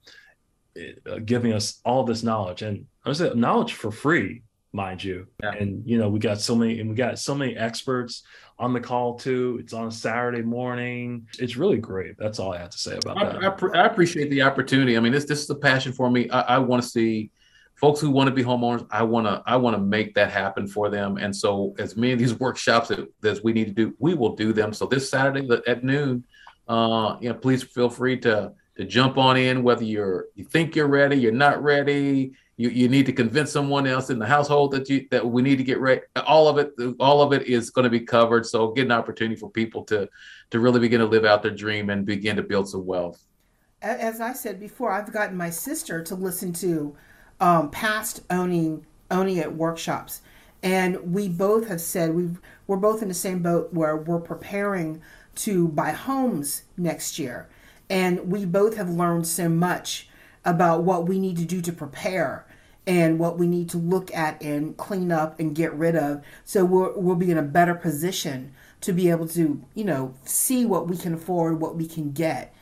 uh, 0.78 1.20
giving 1.26 1.54
us 1.54 1.80
all 1.86 2.04
this 2.04 2.24
knowledge 2.24 2.62
and 2.62 2.86
I 3.08 3.10
was 3.10 3.22
knowledge 3.22 3.74
for 3.74 3.90
free, 3.90 4.44
mind 4.78 5.04
you. 5.04 5.28
Yeah. 5.44 5.52
And 5.52 5.86
you 5.86 5.98
know, 5.98 6.08
we 6.08 6.20
got 6.20 6.40
so 6.40 6.56
many 6.56 6.80
and 6.80 6.90
we 6.90 6.96
got 6.96 7.20
so 7.20 7.36
many 7.36 7.58
experts 7.58 8.24
on 8.58 8.72
the 8.72 8.80
call 8.80 9.16
too. 9.16 9.58
It's 9.60 9.74
on 9.74 9.88
a 9.88 9.92
Saturday 9.92 10.44
morning. 10.44 11.28
It's 11.40 11.58
really 11.58 11.80
great. 11.80 12.18
That's 12.18 12.40
all 12.40 12.54
I 12.54 12.60
have 12.60 12.70
to 12.70 12.78
say 12.78 12.98
about 12.98 13.18
I, 13.18 13.26
that. 13.26 13.64
I, 13.76 13.82
I, 13.82 13.86
appreciate 13.86 14.30
the 14.30 14.44
opportunity. 14.44 14.96
I 14.96 15.02
mean, 15.02 15.12
this 15.12 15.26
this 15.26 15.44
is 15.44 15.50
a 15.50 15.56
passion 15.56 15.92
for 15.92 16.10
me. 16.10 16.30
I, 16.30 16.42
I 16.42 16.58
want 16.60 16.82
to 16.82 16.88
see 16.88 17.32
folks 17.76 18.00
who 18.00 18.10
want 18.10 18.30
to 18.30 18.34
be 18.34 18.44
homeowners. 18.44 18.88
I 18.90 19.04
want 19.04 19.28
to 19.28 19.44
I 19.46 19.58
want 19.58 19.76
to 19.76 19.82
make 19.82 20.16
that 20.16 20.32
happen 20.32 20.68
for 20.68 20.90
them. 20.90 21.18
And 21.18 21.36
so, 21.36 21.76
as 21.80 21.98
many 21.98 22.14
of 22.14 22.20
these 22.20 22.40
workshops 22.46 22.88
that, 22.90 23.12
that 23.22 23.44
we 23.44 23.52
need 23.52 23.66
to 23.66 23.74
do, 23.74 23.96
we 24.00 24.14
will 24.14 24.36
do 24.36 24.54
them. 24.54 24.72
So 24.72 24.86
this 24.86 25.10
Saturday 25.10 25.50
at 25.68 25.84
noon, 25.84 26.24
uh, 26.68 27.18
you 27.20 27.30
know, 27.30 27.36
please 27.36 27.64
feel 27.64 27.90
free 27.90 28.18
to 28.20 28.54
to 28.78 28.86
jump 28.86 29.18
on 29.18 29.38
in, 29.38 29.64
whether 29.64 29.84
you're 29.84 30.28
you 30.36 30.46
think 30.46 30.76
you're 30.76 30.88
ready, 30.88 31.18
you're 31.18 31.32
not 31.32 31.62
ready 31.64 32.34
you, 32.58 32.70
you 32.70 32.90
need 32.90 33.06
to 33.06 33.14
convince 33.14 33.52
someone 33.52 33.86
else 33.86 34.10
in 34.10 34.18
the 34.18 34.26
household 34.26 34.72
that 34.72 34.90
you 34.90 35.08
that 35.12 35.26
we 35.26 35.44
need 35.44 35.58
to 35.58 35.64
get 35.64 35.80
ready. 35.80 36.02
All 36.26 36.48
of 36.48 36.58
it 36.58 36.74
all 37.00 37.22
of 37.22 37.32
it 37.32 37.44
is 37.44 37.70
going 37.70 37.84
to 37.84 37.90
be 37.90 38.00
covered. 38.00 38.46
So 38.46 38.72
get 38.72 38.86
an 38.86 38.92
opportunity 38.92 39.36
for 39.40 39.50
people 39.50 39.84
to 39.86 40.10
to 40.50 40.60
really 40.60 40.80
begin 40.80 41.00
to 41.00 41.06
live 41.06 41.24
out 41.24 41.44
their 41.44 41.52
dream 41.52 41.92
and 41.92 42.06
begin 42.06 42.36
to 42.36 42.44
build 42.44 42.68
some 42.68 42.86
wealth. 42.86 43.24
As 43.84 44.20
i 44.20 44.34
said 44.34 44.60
before 44.60 44.92
i've 44.92 45.14
gotten 45.14 45.38
my 45.38 45.52
sister 45.52 46.04
to 46.04 46.16
listen 46.16 46.52
to 46.54 46.98
um, 47.40 47.70
past 47.70 48.22
owning 48.32 48.86
owning 49.12 49.38
it 49.38 49.54
workshops. 49.54 50.22
And 50.64 51.14
we 51.14 51.30
both 51.30 51.68
have 51.68 51.80
said 51.80 52.16
we 52.16 52.30
we're 52.66 52.78
both 52.78 53.04
in 53.04 53.08
the 53.08 53.14
same 53.14 53.44
boat 53.44 53.72
where 53.72 53.96
we're 53.96 54.20
preparing 54.20 55.02
to 55.36 55.68
buy 55.68 55.92
homes 55.92 56.64
next 56.76 57.20
year. 57.20 57.48
And 57.88 58.32
we 58.32 58.46
both 58.46 58.76
have 58.76 58.90
learned 58.90 59.28
so 59.28 59.48
much 59.48 60.10
about 60.44 60.84
what 60.84 61.08
we 61.08 61.20
need 61.20 61.38
to 61.38 61.46
do 61.46 61.62
to 61.62 61.72
prepare 61.72 62.47
and 62.88 63.20
what 63.20 63.38
we 63.38 63.46
need 63.46 63.70
to 63.70 63.78
look 63.78 64.16
at 64.16 64.42
and 64.42 64.76
clean 64.78 65.12
up 65.12 65.40
and 65.40 65.54
get 65.54 65.74
rid 65.74 65.96
of. 65.96 66.24
So 66.46 66.64
we'll, 66.64 66.94
we'll 66.96 67.18
be 67.18 67.30
in 67.30 67.38
a 67.38 67.44
better 67.44 67.76
position 67.76 68.54
to 68.80 68.94
be 68.94 69.10
able 69.10 69.28
to 69.28 69.62
you 69.76 69.84
know 69.84 70.16
see 70.24 70.66
what 70.66 70.88
we 70.88 70.98
can 70.98 71.14
afford 71.14 71.60
what 71.60 71.76
we 71.76 71.86
can 71.86 72.14
get. 72.14 72.56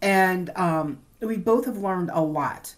And 0.00 0.50
um, 0.56 1.00
we 1.20 1.36
both 1.36 1.66
have 1.66 1.78
learned 1.78 2.10
a 2.12 2.22
lot 2.22 2.76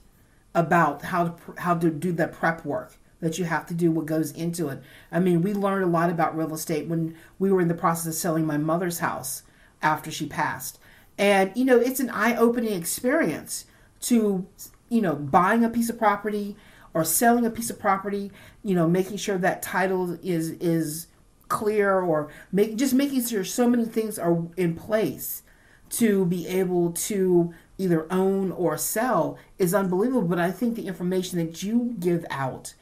about 0.54 1.02
how 1.02 1.28
to 1.28 1.54
how 1.58 1.74
to 1.74 1.90
do 1.90 2.10
the 2.12 2.26
prep 2.26 2.64
work 2.64 2.96
that 3.20 3.38
you 3.38 3.44
have 3.44 3.66
to 3.66 3.74
do 3.74 3.90
what 3.90 4.06
goes 4.06 4.32
into 4.32 4.68
it. 4.68 4.82
I 5.12 5.20
mean 5.20 5.42
we 5.42 5.52
learned 5.52 5.84
a 5.84 5.88
lot 5.88 6.10
about 6.10 6.36
real 6.36 6.54
estate 6.54 6.88
when 6.88 7.16
we 7.38 7.52
were 7.52 7.60
in 7.60 7.68
the 7.68 7.74
process 7.74 8.06
of 8.06 8.14
selling 8.14 8.46
my 8.46 8.56
mother's 8.56 9.00
house 9.00 9.42
after 9.82 10.10
she 10.10 10.26
passed. 10.26 10.78
And 11.18 11.52
you 11.54 11.64
know 11.66 11.78
it's 11.78 12.00
an 12.00 12.10
eye-opening 12.10 12.72
experience 12.72 13.66
to 14.02 14.46
you 14.88 15.02
know 15.02 15.14
buying 15.14 15.64
a 15.64 15.68
piece 15.68 15.90
of 15.90 15.98
property 15.98 16.56
or 16.94 17.04
selling 17.04 17.44
a 17.44 17.50
piece 17.50 17.68
of 17.70 17.78
property 17.78 18.30
you 18.62 18.74
know 18.74 18.88
making 18.88 19.16
sure 19.16 19.36
that 19.36 19.62
title 19.62 20.16
is 20.22 20.50
is 20.52 21.08
clear 21.48 22.00
or 22.00 22.30
make 22.50 22.76
just 22.76 22.94
making 22.94 23.24
sure 23.24 23.44
so 23.44 23.68
many 23.68 23.84
things 23.84 24.18
are 24.18 24.46
in 24.56 24.74
place 24.74 25.42
to 25.90 26.24
be 26.26 26.46
able 26.48 26.90
to 26.92 27.52
either 27.78 28.10
own 28.10 28.50
or 28.52 28.76
sell 28.76 29.38
is 29.58 29.74
unbelievable. 29.74 30.26
But 30.26 30.38
i 30.38 30.50
think 30.50 30.74
the 30.74 30.86
information 30.86 31.38
that 31.38 31.62
you 31.62 31.94
give 31.98 32.24
out 32.30 32.74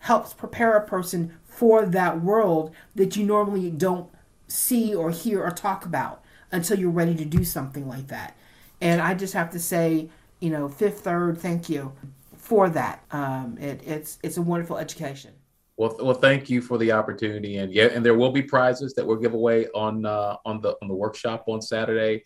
helps 0.00 0.32
prepare 0.32 0.76
a 0.76 0.86
person 0.86 1.36
for 1.44 1.84
that 1.84 2.22
world 2.22 2.74
that 2.94 3.16
you 3.16 3.24
normally 3.24 3.70
don't 3.70 4.10
see 4.48 4.94
or 4.94 5.10
hear 5.10 5.42
or 5.42 5.50
talk 5.50 5.84
about 5.84 6.22
until 6.52 6.78
you're 6.78 6.90
ready 6.90 7.14
to 7.14 7.24
do 7.24 7.44
something 7.44 7.88
like 7.88 8.08
that. 8.08 8.36
And 8.80 9.00
i 9.00 9.14
just 9.14 9.34
have 9.34 9.50
to 9.50 9.58
say 9.58 10.08
you 10.40 10.48
know, 10.48 10.70
Fifth 10.70 11.00
Third, 11.00 11.38
thank 11.38 11.68
you 11.68 11.92
for 12.50 12.68
that. 12.68 13.04
Um, 13.12 13.56
it, 13.60 13.80
it's 13.86 14.18
it's 14.24 14.36
a 14.36 14.42
wonderful 14.42 14.76
education. 14.76 15.32
Well, 15.76 15.96
well, 16.02 16.14
thank 16.14 16.50
you 16.50 16.60
for 16.60 16.78
the 16.78 16.90
opportunity, 16.90 17.58
and 17.58 17.72
yeah, 17.72 17.84
and 17.84 18.04
there 18.04 18.16
will 18.16 18.32
be 18.32 18.42
prizes 18.42 18.92
that 18.94 19.06
we'll 19.06 19.22
give 19.24 19.34
away 19.34 19.68
on 19.68 20.04
uh, 20.04 20.36
on 20.44 20.60
the 20.60 20.76
on 20.82 20.88
the 20.88 20.94
workshop 20.94 21.44
on 21.46 21.62
Saturday, 21.62 22.24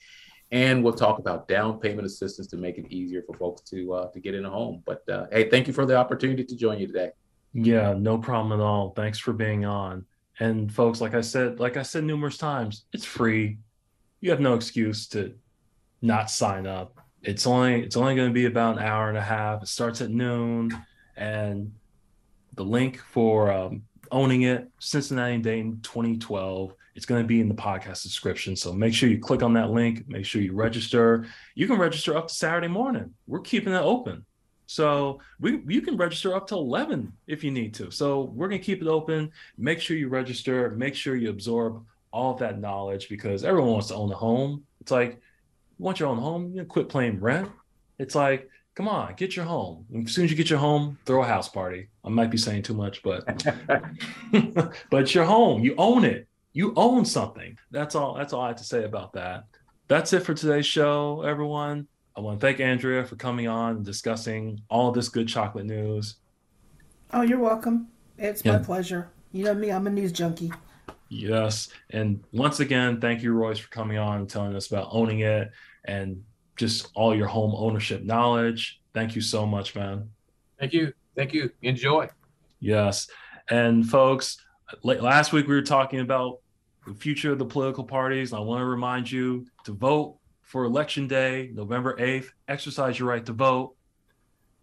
and 0.51 0.83
we'll 0.83 0.95
talk 0.95 1.19
about 1.19 1.47
down 1.47 1.79
payment 1.79 2.07
assistance 2.07 2.47
to 2.49 2.57
make 2.57 2.79
it 2.79 2.87
easier 2.89 3.23
for 3.27 3.37
folks 3.37 3.61
to 3.73 3.93
uh, 3.93 4.11
to 4.13 4.19
get 4.19 4.35
in 4.35 4.47
a 4.47 4.51
home. 4.51 4.83
But 4.87 5.07
uh, 5.11 5.27
hey, 5.31 5.51
thank 5.51 5.67
you 5.67 5.75
for 5.75 5.85
the 5.85 5.95
opportunity 5.95 6.43
to 6.43 6.57
join 6.57 6.79
you 6.79 6.87
today. 6.87 7.11
Yeah, 7.53 7.93
no 7.93 8.17
problem 8.17 8.59
at 8.59 8.65
all. 8.65 8.95
Thanks 8.97 9.19
for 9.19 9.35
being 9.35 9.67
on. 9.67 10.07
And 10.41 10.73
folks, 10.73 11.03
like 11.03 11.15
I 11.15 11.21
said, 11.21 11.61
like 11.61 11.77
I 11.77 11.83
said 11.83 12.03
numerous 12.03 12.39
times, 12.39 12.87
it's 12.95 13.05
free. 13.05 13.59
You 14.23 14.31
have 14.31 14.41
no 14.41 14.55
excuse 14.55 15.07
to 15.09 15.35
not 16.01 16.31
sign 16.31 16.67
up 16.67 17.04
it's 17.25 17.47
only 17.47 17.83
it's 17.83 17.97
only 17.97 18.15
going 18.15 18.29
to 18.29 18.35
be 18.35 18.47
about 18.47 18.79
an 18.79 18.85
hour 18.85 19.09
and 19.09 19.19
a 19.19 19.23
half. 19.23 19.63
It 19.63 19.69
starts 19.69 20.01
at 20.01 20.11
noon, 20.11 20.71
and 21.17 21.73
the 22.55 22.65
link 22.65 22.99
for 22.99 23.51
um, 23.51 23.83
owning 24.11 24.43
it 24.43 24.69
Cincinnati 24.79 25.35
and 25.35 25.45
Dayton 25.45 25.81
2012. 25.83 26.75
It's 26.95 27.07
going 27.07 27.23
to 27.23 27.27
be 27.27 27.41
in 27.41 27.49
the 27.49 27.55
podcast 27.55 28.05
description. 28.05 28.55
So 28.55 28.73
make 28.73 28.95
sure 28.95 29.09
you 29.09 29.19
click 29.19 29.43
on 29.43 29.53
that 29.55 29.71
link. 29.71 30.09
Make 30.09 30.25
sure 30.25 30.41
you 30.41 30.53
register. 30.53 31.27
You 31.57 31.67
can 31.67 31.77
register 31.77 32.17
up 32.17 32.29
to 32.29 32.35
Saturday 32.35 32.69
morning. 32.69 33.13
We're 33.27 33.41
keeping 33.41 33.73
it 33.73 33.83
open. 33.83 34.25
So 34.67 35.21
we 35.41 35.63
you 35.67 35.83
can 35.83 35.97
register 35.97 36.35
up 36.37 36.47
to 36.49 36.55
11 36.55 37.13
if 37.27 37.43
you 37.43 37.51
need 37.51 37.75
to. 37.75 37.91
So 37.91 38.33
we're 38.35 38.49
going 38.49 38.61
to 38.61 38.65
keep 38.65 38.81
it 38.81 38.89
open. 38.89 39.33
Make 39.59 39.81
sure 39.81 39.97
you 39.97 40.09
register. 40.09 40.71
Make 40.71 40.95
sure 40.95 41.17
you 41.17 41.31
absorb 41.31 41.85
all 42.13 42.35
of 42.35 42.39
that 42.39 42.61
knowledge 42.61 43.09
because 43.09 43.45
everyone 43.45 43.73
wants 43.73 43.89
to 43.89 43.95
own 43.95 44.13
a 44.13 44.15
home. 44.15 44.65
It's 44.81 44.93
like 44.93 45.21
you 45.79 45.85
want 45.85 46.01
your 46.01 46.09
own 46.09 46.19
home, 46.19 46.51
you 46.51 46.59
know, 46.59 46.65
quit 46.65 46.89
playing 46.89 47.21
rent. 47.21 47.51
It's 47.99 48.15
like, 48.15 48.49
come 48.75 48.89
on, 48.89 49.15
get 49.15 49.37
your 49.37 49.45
home. 49.45 49.87
And 49.93 50.07
as 50.07 50.15
soon 50.15 50.25
as 50.25 50.31
you 50.31 50.37
get 50.37 50.51
your 50.51 50.59
home, 50.59 50.99
throw 51.07 51.23
a 51.23 51.27
house 51.27 51.49
party. 51.49 51.89
I 52.05 52.09
might 52.09 52.31
be 52.31 52.39
saying 52.39 52.63
too 52.63 52.75
much, 52.75 53.03
but 53.03 53.25
but 54.91 55.03
it's 55.03 55.15
your 55.15 55.25
home. 55.25 55.63
You 55.63 55.75
own 55.79 56.05
it. 56.05 56.29
You 56.53 56.73
own 56.77 57.05
something. 57.05 57.59
That's 57.71 57.95
all. 57.95 58.15
That's 58.15 58.33
all 58.33 58.43
I 58.43 58.49
have 58.49 58.57
to 58.57 58.65
say 58.65 58.85
about 58.85 59.13
that. 59.15 59.45
that's 59.89 60.13
it 60.13 60.21
for 60.21 60.35
today's 60.35 60.67
show, 60.67 61.23
everyone. 61.23 61.89
I 62.17 62.21
want 62.21 62.41
to 62.41 62.47
thank 62.47 62.61
Andrea 62.61 63.05
for 63.05 63.17
coming 63.17 63.49
on 63.49 63.77
and 63.77 63.85
discussing 63.85 64.61
all 64.71 64.93
this 64.93 65.09
good 65.09 65.27
chocolate 65.27 65.67
news. 65.67 66.17
Oh, 67.13 67.23
you're 67.23 67.41
welcome. 67.41 67.89
It's 68.19 68.45
my 68.45 68.59
pleasure. 68.59 69.11
You 69.33 69.45
know 69.47 69.55
me, 69.55 69.73
I'm 69.73 69.89
a 69.89 69.91
news 69.91 70.13
junkie. 70.13 70.53
Yes. 71.15 71.69
And 71.91 72.25
once 72.33 72.61
again, 72.61 73.01
thank 73.01 73.23
you, 73.23 73.33
Royce, 73.33 73.59
for 73.59 73.71
coming 73.71 73.99
on 73.99 74.19
and 74.19 74.29
telling 74.29 74.55
us 74.57 74.67
about 74.67 74.89
owning 74.91 75.21
it 75.21 75.51
and 75.85 76.23
just 76.57 76.89
all 76.95 77.15
your 77.15 77.29
home 77.29 77.55
ownership 77.57 78.03
knowledge. 78.03 78.81
Thank 78.93 79.15
you 79.15 79.21
so 79.21 79.47
much, 79.47 79.75
man. 79.75 80.11
Thank 80.59 80.73
you. 80.73 80.93
Thank 81.17 81.33
you. 81.33 81.51
Enjoy. 81.63 82.09
Yes. 82.59 83.09
And 83.49 83.89
folks, 83.89 84.39
last 84.83 85.33
week 85.33 85.47
we 85.47 85.55
were 85.55 85.63
talking 85.63 86.01
about 86.01 86.41
the 86.87 86.95
future 86.95 87.33
of 87.33 87.39
the 87.39 87.45
political 87.45 87.85
parties. 87.85 88.33
I 88.33 88.41
want 88.41 88.61
to 88.61 88.67
remind 88.67 89.11
you 89.11 89.47
to 89.65 89.73
vote 89.73 90.19
for 90.43 90.65
election 90.65 91.07
day, 91.07 91.51
November 91.53 91.97
8th. 91.97 92.27
Exercise 92.49 92.99
your 92.99 93.09
right 93.09 93.25
to 93.27 93.33
vote. 93.33 93.77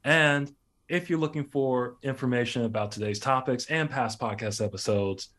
And 0.03 0.53
if 0.89 1.09
you're 1.09 1.19
looking 1.19 1.45
for 1.45 1.97
information 2.03 2.65
about 2.65 2.91
today's 2.91 3.19
topics 3.19 3.65
and 3.67 3.89
past 3.89 4.19
podcast 4.19 4.63
episodes, 4.63 5.29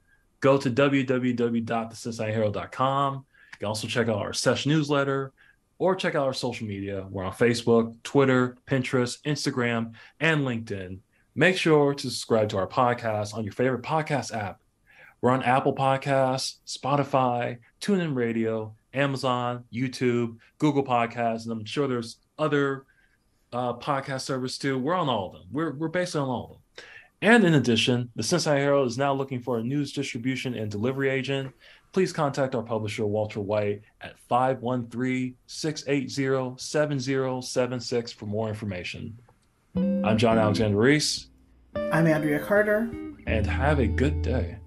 go 0.43 0.59
to 0.59 0.71
www.thecincinnatiherald.com. 0.71 3.15
You 3.15 3.23
can 3.59 3.69
also 3.69 3.89
check 3.89 4.09
out 4.09 4.19
our 4.19 4.35
Sesh 4.35 4.67
newsletter 4.67 5.33
or 5.79 5.97
check 5.97 6.15
out 6.15 6.27
our 6.27 6.35
social 6.35 6.67
media. 6.67 7.07
We're 7.11 7.25
on 7.25 7.33
Facebook, 7.33 7.97
Twitter, 8.03 8.59
Pinterest, 8.67 9.23
Instagram, 9.23 9.95
and 10.21 10.43
LinkedIn. 10.43 10.99
Make 11.35 11.57
sure 11.57 11.95
to 11.95 12.11
subscribe 12.11 12.51
to 12.51 12.59
our 12.59 12.67
podcast 12.67 13.33
on 13.35 13.45
your 13.45 13.55
favorite 13.55 13.81
podcast 13.83 14.37
app. 14.37 14.61
We're 15.23 15.31
on 15.31 15.43
Apple 15.45 15.75
Podcasts, 15.75 16.57
Spotify, 16.67 17.57
TuneIn 17.81 18.15
Radio, 18.15 18.75
Amazon, 18.93 19.65
YouTube, 19.73 20.37
Google 20.59 20.85
Podcasts, 20.85 21.45
and 21.45 21.53
I'm 21.53 21.65
sure 21.65 21.89
there's 21.89 22.19
other 22.39 22.85
uh, 23.53 23.73
podcast 23.75 24.23
service 24.23 24.59
too. 24.59 24.79
We're 24.79 24.95
on 24.95 25.09
all 25.09 25.29
of 25.29 25.35
them. 25.35 25.45
We're 25.53 25.75
we're 25.75 25.89
based 25.89 26.17
on 26.17 26.29
all 26.29 26.45
of 26.45 26.51
them. 26.51 26.62
And 27.23 27.45
in 27.45 27.55
addition, 27.55 28.11
the 28.17 28.23
Cincinnati 28.25 28.61
Herald 28.63 28.89
is 28.89 28.99
now 28.99 29.15
looking 29.15 29.41
for 29.41 29.59
a 29.59 29.63
news 29.63 29.93
distribution 29.93 30.55
and 30.55 30.69
delivery 30.69 31.09
agent. 31.09 31.53
Please 31.93 32.13
contact 32.13 32.57
our 32.57 32.65
publisher, 32.65 33.07
Walter 33.07 33.41
White, 33.41 33.83
at 34.01 34.19
513 34.29 35.37
680 35.47 36.57
7076 36.59 38.13
for 38.13 38.27
more 38.27 38.49
information. 38.49 39.17
I'm 39.77 40.19
John 40.19 40.37
Alexander 40.37 40.77
Reese. 40.77 41.29
I'm 41.77 42.09
Andrea 42.09 42.41
Carter. 42.41 42.91
And 43.29 43.47
have 43.47 43.79
a 43.79 43.87
good 43.87 44.21
day. 44.23 44.59